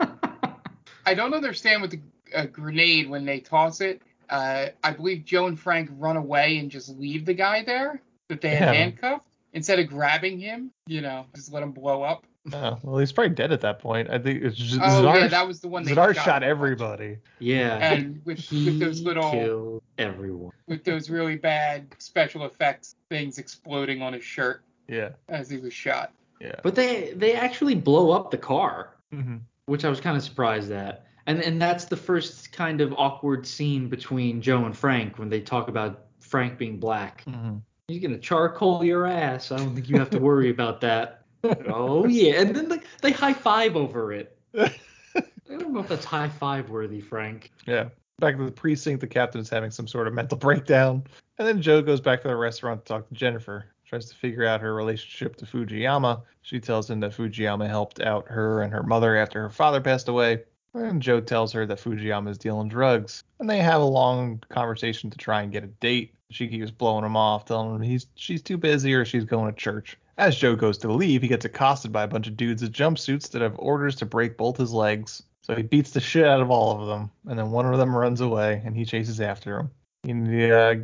[1.05, 1.99] I don't understand with the
[2.33, 4.01] uh, grenade when they toss it.
[4.29, 8.41] Uh, I believe Joe and Frank run away and just leave the guy there that
[8.41, 8.81] they had Yeah.
[8.81, 10.71] handcuffed instead of grabbing him.
[10.87, 12.25] You know, just let him blow up.
[12.53, 14.09] Oh, well, he's probably dead at that point.
[14.09, 16.25] I think it's just Oh, Z'Dar, yeah, that was the one they Z'Dar shot.
[16.25, 17.17] shot everybody.
[17.39, 17.75] Yeah.
[17.77, 20.53] And with, with those little killed everyone.
[20.67, 25.09] with those really bad special effects things exploding on his shirt Yeah.
[25.27, 26.13] as he was shot.
[26.39, 26.55] Yeah.
[26.63, 30.71] But they they actually blow up the car, hmm which I was kind of surprised
[30.71, 31.05] at.
[31.27, 35.41] And and that's the first kind of awkward scene between Joe and Frank when they
[35.41, 37.23] talk about Frank being black.
[37.25, 37.57] hmm
[37.89, 39.51] He's gonna charcoal your ass.
[39.51, 41.23] I don't think you have to worry about that.
[41.67, 44.37] oh yeah, and then like they high five over it.
[44.55, 47.51] I don't know if that's high five worthy, Frank.
[47.65, 47.89] Yeah.
[48.19, 51.03] Back to the precinct, the captain is having some sort of mental breakdown.
[51.39, 53.65] And then Joe goes back to the restaurant to talk to Jennifer.
[53.85, 56.21] Tries to figure out her relationship to Fujiyama.
[56.43, 60.09] She tells him that Fujiyama helped out her and her mother after her father passed
[60.09, 60.43] away.
[60.75, 63.23] And Joe tells her that Fujiyama is dealing drugs.
[63.39, 66.13] And they have a long conversation to try and get a date.
[66.31, 69.59] She keeps blowing him off, telling him he's she's too busy or she's going to
[69.59, 69.97] church.
[70.17, 73.31] As Joe goes to leave, he gets accosted by a bunch of dudes in jumpsuits
[73.31, 75.23] that have orders to break both his legs.
[75.41, 77.95] So he beats the shit out of all of them, and then one of them
[77.95, 79.71] runs away, and he chases after him.
[80.03, 80.75] He uh,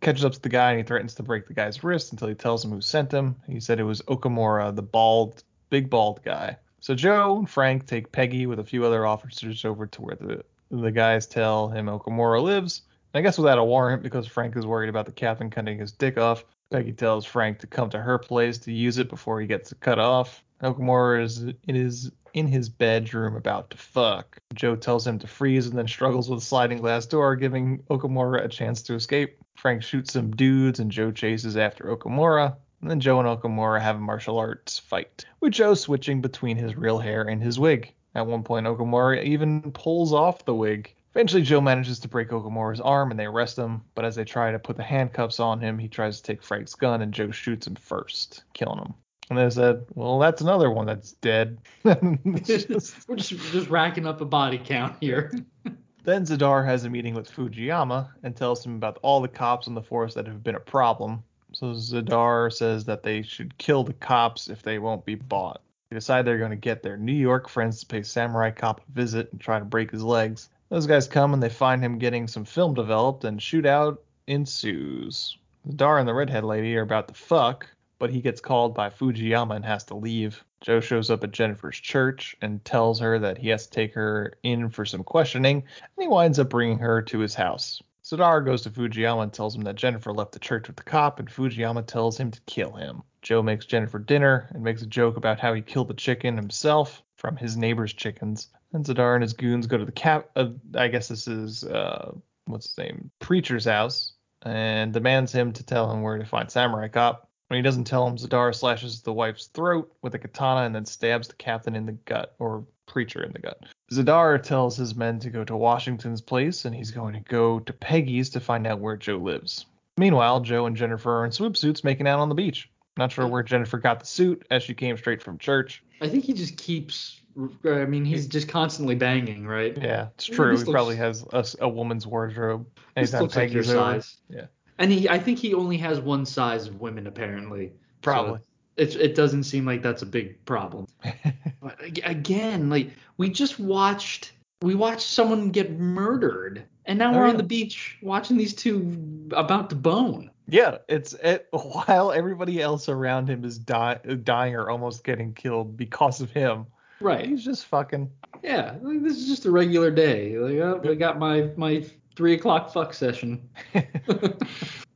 [0.00, 2.34] catches up to the guy, and he threatens to break the guy's wrist until he
[2.34, 3.36] tells him who sent him.
[3.46, 6.56] He said it was Okamura, the bald, big bald guy.
[6.80, 10.44] So Joe and Frank take Peggy with a few other officers over to where the
[10.70, 12.82] the guys tell him Okamura lives.
[13.14, 16.18] I guess without a warrant, because Frank is worried about the captain cutting his dick
[16.18, 16.44] off.
[16.70, 20.00] Peggy tells Frank to come to her place to use it before he gets cut
[20.00, 20.42] off.
[20.62, 24.36] Okamura is in his bedroom about to fuck.
[24.54, 28.44] Joe tells him to freeze and then struggles with a sliding glass door, giving Okamura
[28.44, 29.38] a chance to escape.
[29.54, 32.56] Frank shoots some dudes and Joe chases after Okamura.
[32.80, 36.76] And then Joe and Okamura have a martial arts fight, with Joe switching between his
[36.76, 37.94] real hair and his wig.
[38.16, 40.94] At one point, Okamura even pulls off the wig.
[41.14, 44.50] Eventually, Joe manages to break Okamura's arm and they arrest him, but as they try
[44.50, 47.68] to put the handcuffs on him, he tries to take Frank's gun and Joe shoots
[47.68, 48.94] him first, killing him.
[49.30, 51.58] And they said, well, that's another one that's dead.
[51.84, 55.32] We're just, just racking up a body count here.
[56.04, 59.74] Then Z'Dar has a meeting with Fujiyama and tells him about all the cops in
[59.74, 61.24] the force that have been a problem.
[61.52, 65.62] So Z'Dar says that they should kill the cops if they won't be bought.
[65.88, 68.92] They decide they're going to get their New York friends to pay Samurai Cop a
[68.92, 70.50] visit and try to break his legs.
[70.68, 75.36] Those guys come and they find him getting some film developed and shootout ensues.
[75.76, 77.66] Dar and the redhead lady are about to fuck,
[77.98, 80.44] but he gets called by Fujiyama and has to leave.
[80.60, 84.34] Joe shows up at Jennifer's church and tells her that he has to take her
[84.42, 87.82] in for some questioning, and he winds up bringing her to his house.
[88.04, 91.18] Z'Dar goes to Fujiyama and tells him that Jennifer left the church with the cop,
[91.18, 93.02] and Fujiyama tells him to kill him.
[93.22, 97.02] Joe makes Jennifer dinner and makes a joke about how he killed the chicken himself
[97.16, 98.48] from his neighbor's chickens.
[98.74, 100.28] And Z'Dar and his goons go to the cap.
[100.36, 102.12] Uh, I guess this is uh,
[102.46, 104.12] what's his name, preacher's house,
[104.42, 107.28] and demands him to tell him where to find Samurai Cop.
[107.48, 110.86] When he doesn't tell him, Z'Dar slashes the wife's throat with a katana and then
[110.86, 113.62] stabs the captain in the gut, or preacher in the gut.
[113.92, 117.72] Z'Dar tells his men to go to Washington's place, and he's going to go to
[117.72, 119.66] Peggy's to find out where Joe lives.
[119.96, 122.68] Meanwhile, Joe and Jennifer are in swoop suits making out on the beach.
[122.96, 125.82] Not sure where Jennifer got the suit, as she came straight from church.
[126.00, 127.20] I think he just keeps.
[127.64, 129.76] I mean, he's just constantly banging, right?
[129.76, 130.52] Yeah, it's true.
[130.52, 131.24] just He probably has
[131.60, 132.66] a woman's wardrobe.
[132.96, 133.72] Anytime looks like your over.
[133.72, 134.16] size.
[134.28, 134.46] Yeah.
[134.78, 137.72] And he, I think he only has one size of women apparently.
[138.02, 138.38] Probably.
[138.38, 138.44] So
[138.76, 140.86] it's it doesn't seem like that's a big problem.
[141.62, 144.32] but again, like we just watched,
[144.62, 149.28] we watched someone get murdered, and now Oh, we're on the beach watching these two
[149.32, 150.30] about to bone.
[150.46, 155.76] Yeah, it's it, while everybody else around him is die, dying or almost getting killed
[155.76, 156.66] because of him.
[157.00, 157.26] Right.
[157.26, 158.10] He's just fucking.
[158.42, 160.38] Yeah, like, this is just a regular day.
[160.38, 161.84] Like, oh, I got my my
[162.16, 163.48] three o'clock fuck session.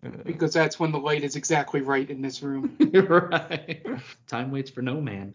[0.24, 2.76] because that's when the light is exactly right in this room.
[2.92, 3.84] right.
[4.26, 5.34] Time waits for no man.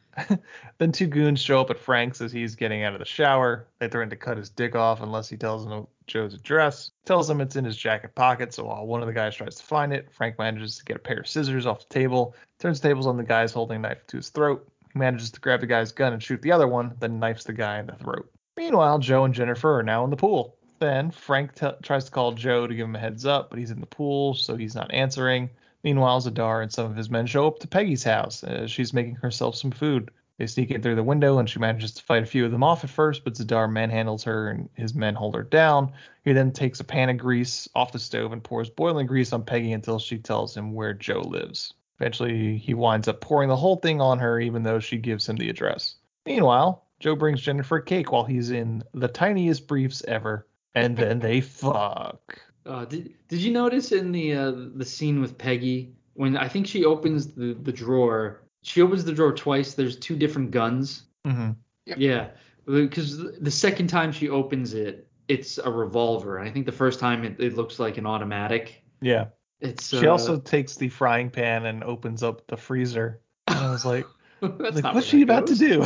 [0.78, 3.68] Then two goons show up at Frank's as he's getting out of the shower.
[3.80, 6.92] They threaten to cut his dick off unless he tells them Joe's address.
[7.06, 9.64] Tells them it's in his jacket pocket, so while one of the guys tries to
[9.64, 12.88] find it, Frank manages to get a pair of scissors off the table, turns the
[12.88, 14.68] tables on the guys holding a knife to his throat.
[14.94, 17.80] Manages to grab the guy's gun and shoot the other one, then knifes the guy
[17.80, 18.30] in the throat.
[18.56, 20.56] Meanwhile, Joe and Jennifer are now in the pool.
[20.80, 23.72] Then Frank t- tries to call Joe to give him a heads up, but he's
[23.72, 25.50] in the pool, so he's not answering.
[25.84, 29.16] Meanwhile, Z'Dar and some of his men show up to Peggy's house as she's making
[29.16, 30.12] herself some food.
[30.38, 32.64] They sneak in through the window and she manages to fight a few of them
[32.64, 35.92] off at first, but Z'Dar manhandles her and his men hold her down.
[36.24, 39.46] He then takes a pan of grease off the stove and pours boiling grease on
[39.46, 41.74] Peggy until she tells him where Joe lives.
[42.00, 45.36] Eventually, he winds up pouring the whole thing on her, even though she gives him
[45.36, 45.96] the address.
[46.26, 51.20] Meanwhile, Joe brings Jennifer a cake while he's in the tiniest briefs ever, and then
[51.20, 52.40] they fuck.
[52.66, 56.68] Uh, did Did you notice in the uh, the scene with Peggy when I think
[56.68, 58.42] she opens the the drawer?
[58.64, 59.74] She opens the drawer twice.
[59.74, 61.04] There's two different guns.
[61.28, 61.52] Mm-hmm.
[61.86, 62.30] Yeah,
[62.66, 66.38] because the second time she opens it, it's a revolver.
[66.38, 68.82] And I think the first time it, it looks like an automatic.
[69.02, 69.26] Yeah.
[69.64, 69.88] It's.
[69.90, 73.22] She uh, also takes the frying pan and opens up the freezer.
[73.48, 74.06] And I was like,
[74.42, 75.86] like what's she that about to do?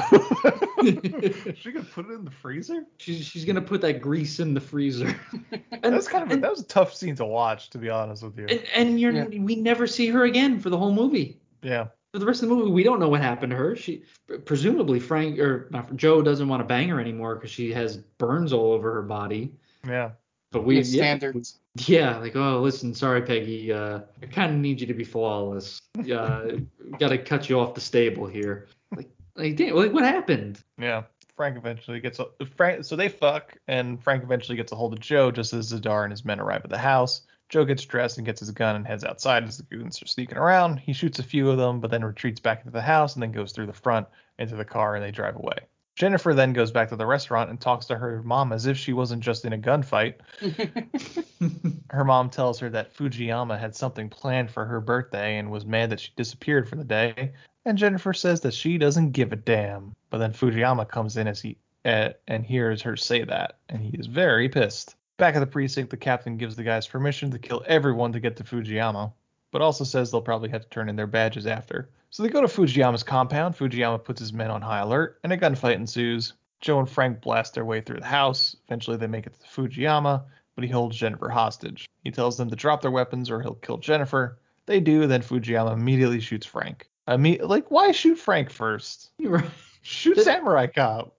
[1.56, 2.86] she gonna put it in the freezer?
[2.98, 5.16] She's she's gonna put that grease in the freezer.
[5.82, 8.24] that was kind of a, that was a tough scene to watch, to be honest
[8.24, 8.48] with you.
[8.48, 11.40] And, and you're we never see her again for the whole movie.
[11.62, 11.88] yeah.
[12.14, 13.76] For the rest of the movie, we don't know what happened to her.
[13.76, 14.04] She
[14.46, 18.54] presumably Frank or not, Joe doesn't want to bang her anymore because she has burns
[18.54, 19.54] all over her body.
[19.86, 20.12] Yeah.
[20.52, 21.60] But we Yeah, yeah, standards.
[21.76, 25.82] Yeah, like oh listen, sorry Peggy, uh, I kind of need you to be flawless.
[26.00, 26.58] Uh,
[27.00, 28.68] got to cut you off the stable here.
[28.96, 30.64] Like, like damn, like what happened?
[30.78, 31.04] Yeah.
[31.36, 35.00] Frank eventually gets a Frank so they fuck and Frank eventually gets a hold of
[35.00, 37.22] Joe just as Z'Dar and his men arrive at the house.
[37.50, 40.38] Joe gets dressed and gets his gun and heads outside as the goons are sneaking
[40.38, 40.78] around.
[40.78, 43.32] He shoots a few of them, but then retreats back into the house and then
[43.32, 44.08] goes through the front
[44.40, 45.60] into the car and they drive away.
[45.98, 48.94] Jennifer then goes back to the restaurant and talks to her mom as if she
[48.94, 50.14] wasn't just in a gunfight.
[51.90, 55.90] her mom tells her that Fujiyama had something planned for her birthday and was mad
[55.90, 57.34] that she disappeared for the day.
[57.66, 59.96] And Jennifer says that she doesn't give a damn.
[60.12, 63.98] But then Fujiyama comes in as he uh, and hears her say that, and he
[63.98, 64.96] is very pissed.
[65.18, 68.38] Back at the precinct, the captain gives the guys permission to kill everyone to get
[68.38, 69.12] to Fujiyama,
[69.52, 71.90] but also says they'll probably have to turn in their badges after.
[72.10, 73.56] So they go to Fujiyama's compound.
[73.56, 76.34] Fujiyama puts his men on high alert, and a gunfight ensues.
[76.62, 78.56] Joe and Frank blast their way through the house.
[78.68, 80.24] Eventually, they make it to Fujiyama,
[80.56, 81.88] but he holds Jennifer hostage.
[82.04, 84.40] He tells them to drop their weapons or he'll kill Jennifer.
[84.66, 86.90] They do, then Fujiyama immediately shoots Frank.
[87.08, 89.12] I mean, like, why shoot Frank first?
[89.20, 89.46] Right.
[89.82, 91.14] Shoot That- Samurai Cop.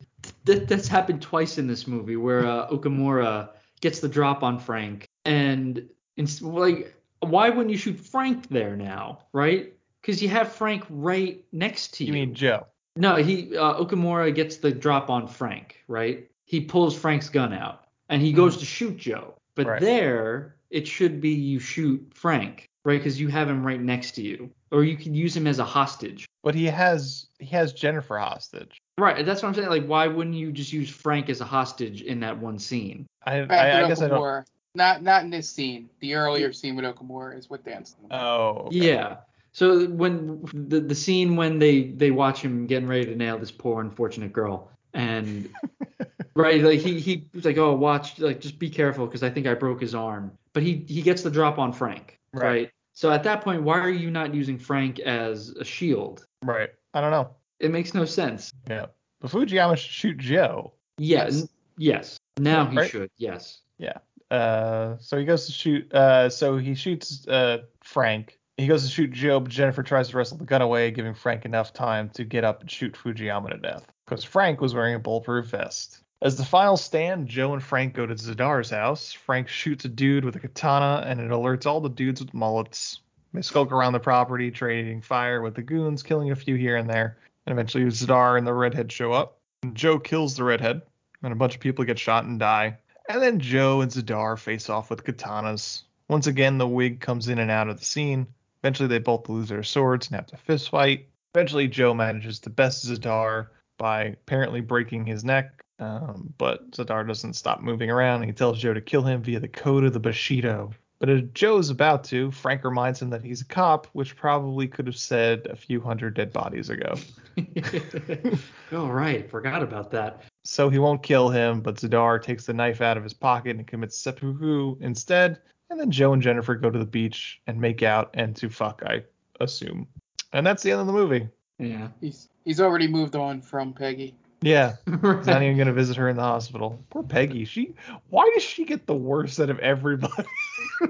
[0.45, 3.51] That, that's happened twice in this movie where uh, Okamura
[3.81, 9.21] gets the drop on Frank, and it's like, why wouldn't you shoot Frank there now,
[9.33, 9.73] right?
[10.01, 12.09] Because you have Frank right next to you.
[12.09, 12.66] You mean Joe?
[12.97, 16.29] No, he uh, Okamura gets the drop on Frank, right?
[16.45, 19.35] He pulls Frank's gun out and he goes to shoot Joe.
[19.55, 19.81] But Right.
[19.81, 22.99] there, it should be you shoot Frank, right?
[22.99, 25.64] Because you have him right next to you, or you could use him as a
[25.64, 26.27] hostage.
[26.43, 28.81] But he has he has Jennifer hostage.
[28.97, 29.69] Right, that's what I'm saying.
[29.69, 33.07] Like, why wouldn't you just use Frank as a hostage in that one scene?
[33.25, 34.45] I Back I, I guess I don't.
[34.75, 34.77] Okamura.
[34.77, 35.91] Not not in this scene.
[36.01, 37.97] The earlier scene with Okamura is with Dan's.
[38.11, 38.66] Oh.
[38.66, 38.77] okay.
[38.77, 39.16] Yeah.
[39.53, 43.51] So when the the scene when they they watch him getting ready to nail this
[43.51, 45.49] poor unfortunate girl, and
[46.35, 49.47] right, like he he was like, oh, watch, like just be careful because I think
[49.47, 50.33] I broke his arm.
[50.53, 52.45] But he he gets the drop on Frank, Right.
[52.45, 52.71] right?
[52.93, 56.27] So at that point, why are you not using Frank as a shield?
[56.43, 56.71] Right.
[56.95, 57.31] I don't know.
[57.61, 58.53] It makes no sense.
[58.69, 58.87] Yeah.
[59.21, 60.73] But Fujiyama should shoot Joe.
[60.99, 61.35] Yes.
[61.37, 61.49] Yes.
[61.77, 62.21] yes.
[62.39, 62.91] Now he Right.
[62.91, 63.11] should.
[63.16, 63.61] Yes.
[63.79, 63.99] Yeah.
[64.31, 65.93] Uh, so he goes to shoot.
[65.93, 68.39] Uh, so he shoots uh Frank.
[68.57, 71.45] He goes to shoot Joe, but Jennifer tries to wrestle the gun away, giving Frank
[71.45, 73.87] enough time to get up and shoot Fujiyama to death.
[74.05, 76.03] Because Frank was wearing a bulletproof vest.
[76.20, 79.12] As the final stand, Joe and Frank go to Z'Dar's house.
[79.12, 83.01] Frank shoots a dude with a katana, and it alerts all the dudes with mullets.
[83.33, 86.90] They skulk around the property, trading fire with the goons, killing a few here and
[86.90, 87.19] there.
[87.47, 89.39] And eventually, Z'Dar and the redhead show up.
[89.74, 90.82] Joe kills the redhead,
[91.23, 92.78] and a bunch of people get shot and die.
[93.09, 95.82] And then Joe and Z'Dar face off with katanas.
[96.09, 98.26] Once again, the wig comes in and out of the scene.
[98.62, 101.09] Eventually, they both lose their swords and have to fist fight.
[101.35, 103.48] Eventually, Joe manages to best Z'Dar
[103.78, 108.24] by apparently breaking his neck, um, but Z'Dar doesn't stop moving around.
[108.24, 110.72] He tells Joe to kill him via the code of the Bushido.
[110.98, 114.66] But as Joe is about to, Frank reminds him that he's a cop, which probably
[114.66, 116.97] could have said a few hundred dead bodies ago.
[118.72, 120.24] oh right, forgot about that.
[120.44, 123.66] So he won't kill him, but Z'Dar takes the knife out of his pocket and
[123.66, 125.40] commits seppuku instead.
[125.70, 128.82] And then Joe and Jennifer go to the beach and make out and to fuck,
[128.86, 129.05] I
[129.40, 129.86] assume.
[130.32, 131.28] And that's the end of the movie.
[131.59, 131.89] Yeah.
[132.01, 134.15] He's he's already moved on from Peggy.
[134.40, 134.77] Yeah.
[134.86, 136.82] He's not even gonna visit her in the hospital.
[136.90, 137.44] Poor Peggy.
[137.44, 137.74] She
[138.09, 140.28] why does she get the worst out of everybody?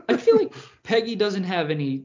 [0.08, 2.04] I feel like Peggy doesn't have any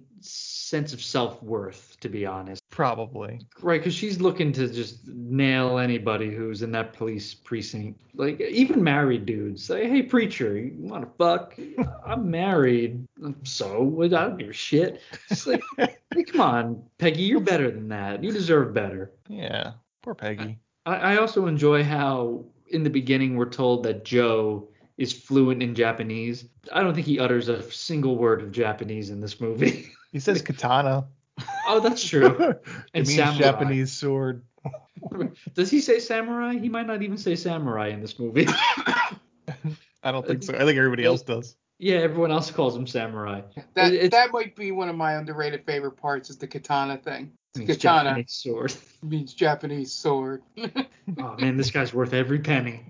[0.63, 2.61] sense of self worth to be honest.
[2.69, 3.39] Probably.
[3.61, 7.99] Right, because she's looking to just nail anybody who's in that police precinct.
[8.15, 11.57] Like even married dudes say, "Hey, preacher, you want to fuck?
[12.05, 13.05] I'm married,
[13.43, 17.87] so I don't give a shit." It's like, hey, come on, Peggy, you're better than
[17.89, 18.23] that.
[18.23, 19.11] You deserve better.
[19.27, 19.73] Yeah.
[20.01, 20.59] Poor Peggy.
[20.85, 24.67] I, I also enjoy how in the beginning we're told that Joe
[24.97, 26.45] is fluent in Japanese.
[26.71, 29.91] I don't think he utters a single word of Japanese in this movie.
[30.13, 31.05] He says katana.
[31.67, 32.27] oh, that's true.
[32.39, 32.63] it
[32.93, 33.37] And means samurai.
[33.39, 34.43] Japanese sword.
[35.53, 36.53] Does he say samurai?
[36.57, 38.47] He might not even say samurai in this movie.
[40.05, 40.53] I don't think so.
[40.53, 41.55] I think everybody else does.
[41.79, 43.41] yeah, everyone else calls him samurai.
[43.73, 47.31] That It- that might be one of my underrated favorite parts is the katana thing.
[47.57, 48.73] means katana Japanese sword.
[49.01, 50.43] means Japanese sword.
[51.17, 52.85] Oh man, this guy's worth every penny.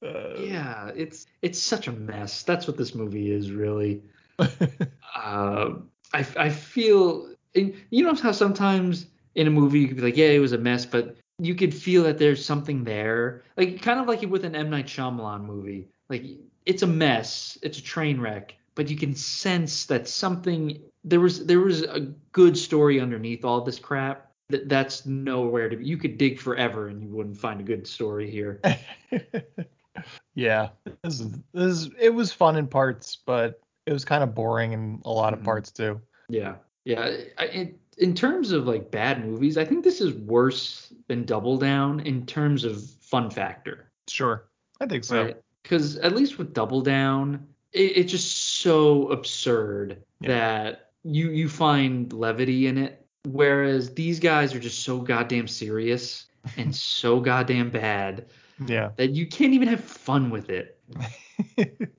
[0.00, 2.42] Uh, Yeah, it's it's such a mess.
[2.44, 4.02] That's what this movie is really.
[4.38, 5.70] Uh,
[6.12, 10.28] I I feel you know how sometimes in a movie you could be like, yeah,
[10.28, 14.06] it was a mess, but you could feel that there's something there, like kind of
[14.06, 15.88] like with an M Night Shyamalan movie.
[16.08, 16.24] Like
[16.66, 21.46] it's a mess, it's a train wreck, but you can sense that something there was
[21.46, 22.00] there was a
[22.32, 24.30] good story underneath all this crap.
[24.50, 25.84] That that's nowhere to be.
[25.84, 28.62] You could dig forever and you wouldn't find a good story here.
[30.34, 30.70] yeah.
[31.04, 34.72] This is, this is, it was fun in parts, but it was kind of boring
[34.72, 35.46] in a lot of mm-hmm.
[35.46, 36.00] parts too.
[36.28, 37.16] Yeah, yeah.
[37.38, 41.56] I, in, in terms of like bad movies, I think this is worse than Double
[41.56, 43.90] Down in terms of fun factor.
[44.06, 44.44] Sure.
[44.80, 45.32] I think so.
[45.62, 52.12] Because at least with Double Down, it, it's just so absurd that you you find
[52.12, 56.26] levity in it, whereas these guys are just so goddamn serious
[56.58, 58.26] and so goddamn bad
[58.66, 58.90] Yeah.
[58.96, 60.77] that you can't even have fun with it.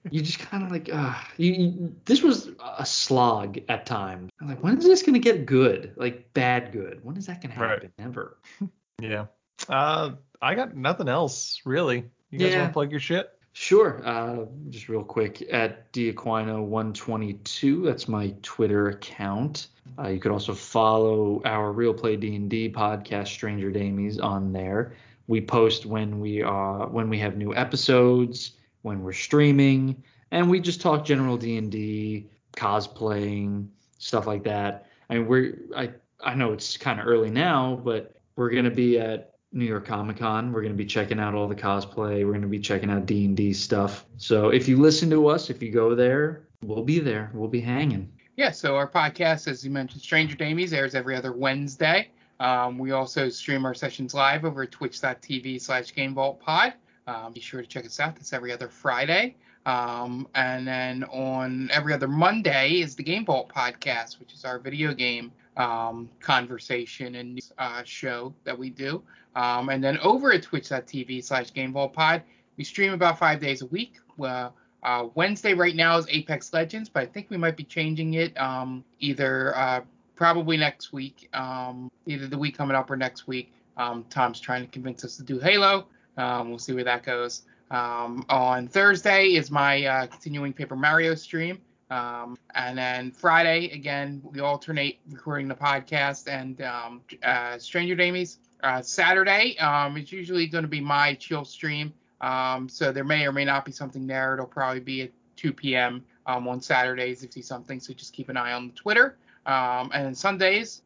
[0.09, 4.31] you just kind of like, uh, you, you, this was a slog at times.
[4.41, 5.93] I'm like, when is this gonna get good?
[5.95, 7.03] Like bad good?
[7.03, 7.69] When is that gonna Right.
[7.71, 7.91] happen?
[7.97, 8.37] Never.
[9.01, 9.27] Yeah.
[9.69, 10.11] Uh,
[10.41, 12.03] I got nothing else really.
[12.31, 12.59] You guys Yeah.
[12.59, 13.29] want to plug your shit?
[13.53, 14.01] Sure.
[14.05, 17.83] Uh, just real quick at Diaquino122.
[17.85, 19.67] That's my Twitter account.
[19.97, 24.93] Uh, you could also follow our Real Play D&D podcast, Stranger Damies, on there.
[25.27, 30.59] We post when we are when we have new episodes, when we're streaming, and we
[30.59, 34.87] just talk general D&D, cosplaying, stuff like that.
[35.09, 35.91] I mean, we're I
[36.23, 40.17] I know it's kind of early now, but we're gonna be at New York Comic
[40.17, 40.51] Con.
[40.51, 42.25] We're gonna be checking out all the cosplay.
[42.25, 44.05] We're gonna be checking out D and D stuff.
[44.17, 47.31] So if you listen to us, if you go there, we'll be there.
[47.33, 48.11] We'll be hanging.
[48.35, 52.09] Yeah, so our podcast, as you mentioned, Stranger Damies, airs every other Wednesday.
[52.39, 56.73] Um, we also stream our sessions live over twitch.tv slash GameVaultPod.
[57.09, 58.15] Um, be sure to check us out.
[58.15, 59.35] That's every other Friday.
[59.65, 64.59] Um, and then on every other Monday is the Game Vault podcast, which is our
[64.59, 69.01] video game um, conversation and uh, show that we do.
[69.35, 72.21] Um, and then over at twitch.tv slash GameVaultPod,
[72.57, 73.97] we stream about five days a week.
[74.21, 78.39] Uh, Wednesday right now is Apex Legends, but I think we might be changing it
[78.39, 79.81] um, either uh,
[80.15, 83.51] probably next week, um, either the week coming up or next week.
[84.09, 85.87] Tom's trying to convince us to do Halo.
[86.19, 87.43] Um, we'll see where that goes.
[87.71, 91.59] Um, on Thursday is my uh, continuing Paper Mario stream.
[91.89, 98.37] Um, and then Friday, again, we alternate recording the podcast and um, uh, Stranger Damies.
[98.61, 101.93] Uh, Saturday, um, it's usually going to be my chill stream.
[102.21, 104.33] Um, so there may or may not be something there.
[104.33, 106.03] It'll probably be at 2 p.m.
[106.25, 107.79] Um, on Saturdays if you see something.
[107.79, 109.17] So just keep an eye on Twitter.
[109.45, 110.81] Um, and Sundays,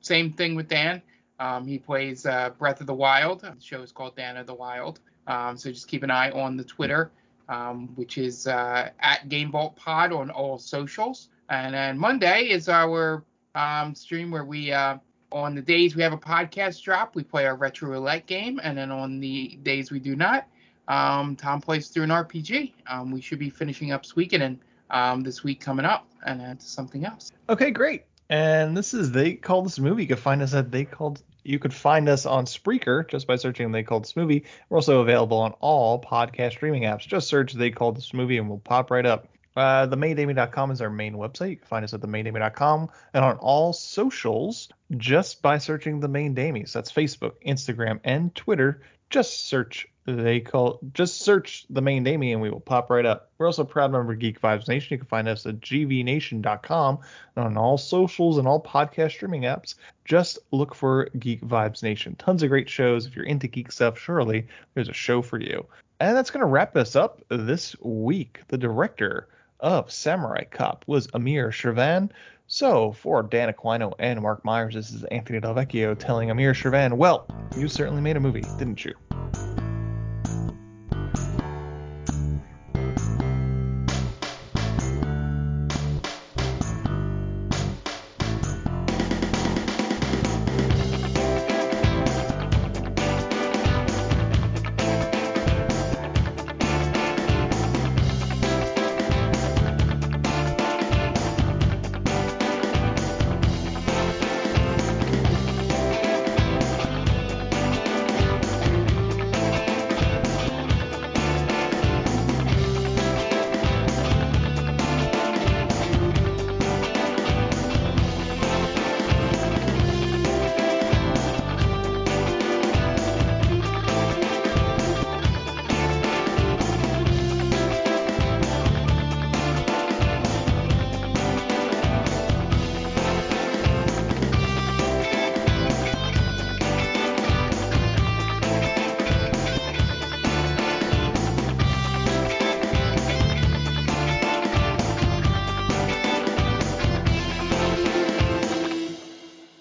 [0.00, 1.02] same thing with Dan.
[1.38, 3.42] Um, he plays uh, Breath of the Wild.
[3.42, 5.00] The show is called Dan of the Wild.
[5.26, 7.10] Um, so just keep an eye on the Twitter,
[7.48, 11.28] um, which is uh, at Game Vault Pod on all socials.
[11.50, 13.24] And then Monday is our
[13.54, 14.98] um, stream where we, uh,
[15.30, 18.58] on the days we have a podcast drop, we play our retro roulette game.
[18.62, 20.46] And then on the days we do not,
[20.88, 22.72] um, Tom plays through an RPG.
[22.86, 24.58] Um, we should be finishing up Suikoden
[24.90, 27.32] um, this week coming up and then to something else.
[27.48, 28.07] Okay, great.
[28.30, 30.02] And this is They Called This Movie.
[30.02, 31.22] You can find us at They Called.
[31.44, 34.44] You could find us on Spreaker just by searching They Called This Movie.
[34.68, 37.06] We're also available on all podcast streaming apps.
[37.06, 39.28] Just search They Called This Movie and we'll pop right up.
[39.56, 41.50] Uh, themaindamie.com is our main website.
[41.50, 46.06] You can find us at the themaindamie.com and on all socials just by searching The
[46.06, 46.72] Main Damies.
[46.72, 48.82] That's Facebook, Instagram, and Twitter.
[49.10, 53.30] Just search they call just search the main Damie and we will pop right up.
[53.36, 54.94] We're also proud member of Geek Vibes Nation.
[54.94, 56.98] You can find us at gvnation.com
[57.36, 59.74] and on all socials and all podcast streaming apps.
[60.06, 62.16] Just look for Geek Vibes Nation.
[62.16, 63.04] Tons of great shows.
[63.04, 65.66] If you're into geek stuff, surely there's a show for you.
[66.00, 68.40] And that's going to wrap us up this week.
[68.48, 69.28] The director
[69.60, 72.10] of Samurai Cop was Amir Shervan.
[72.46, 77.26] So, for Dan Aquino and Mark Myers, this is Anthony Delvecchio telling Amir Shervan, well,
[77.56, 78.94] you certainly made a movie, didn't you?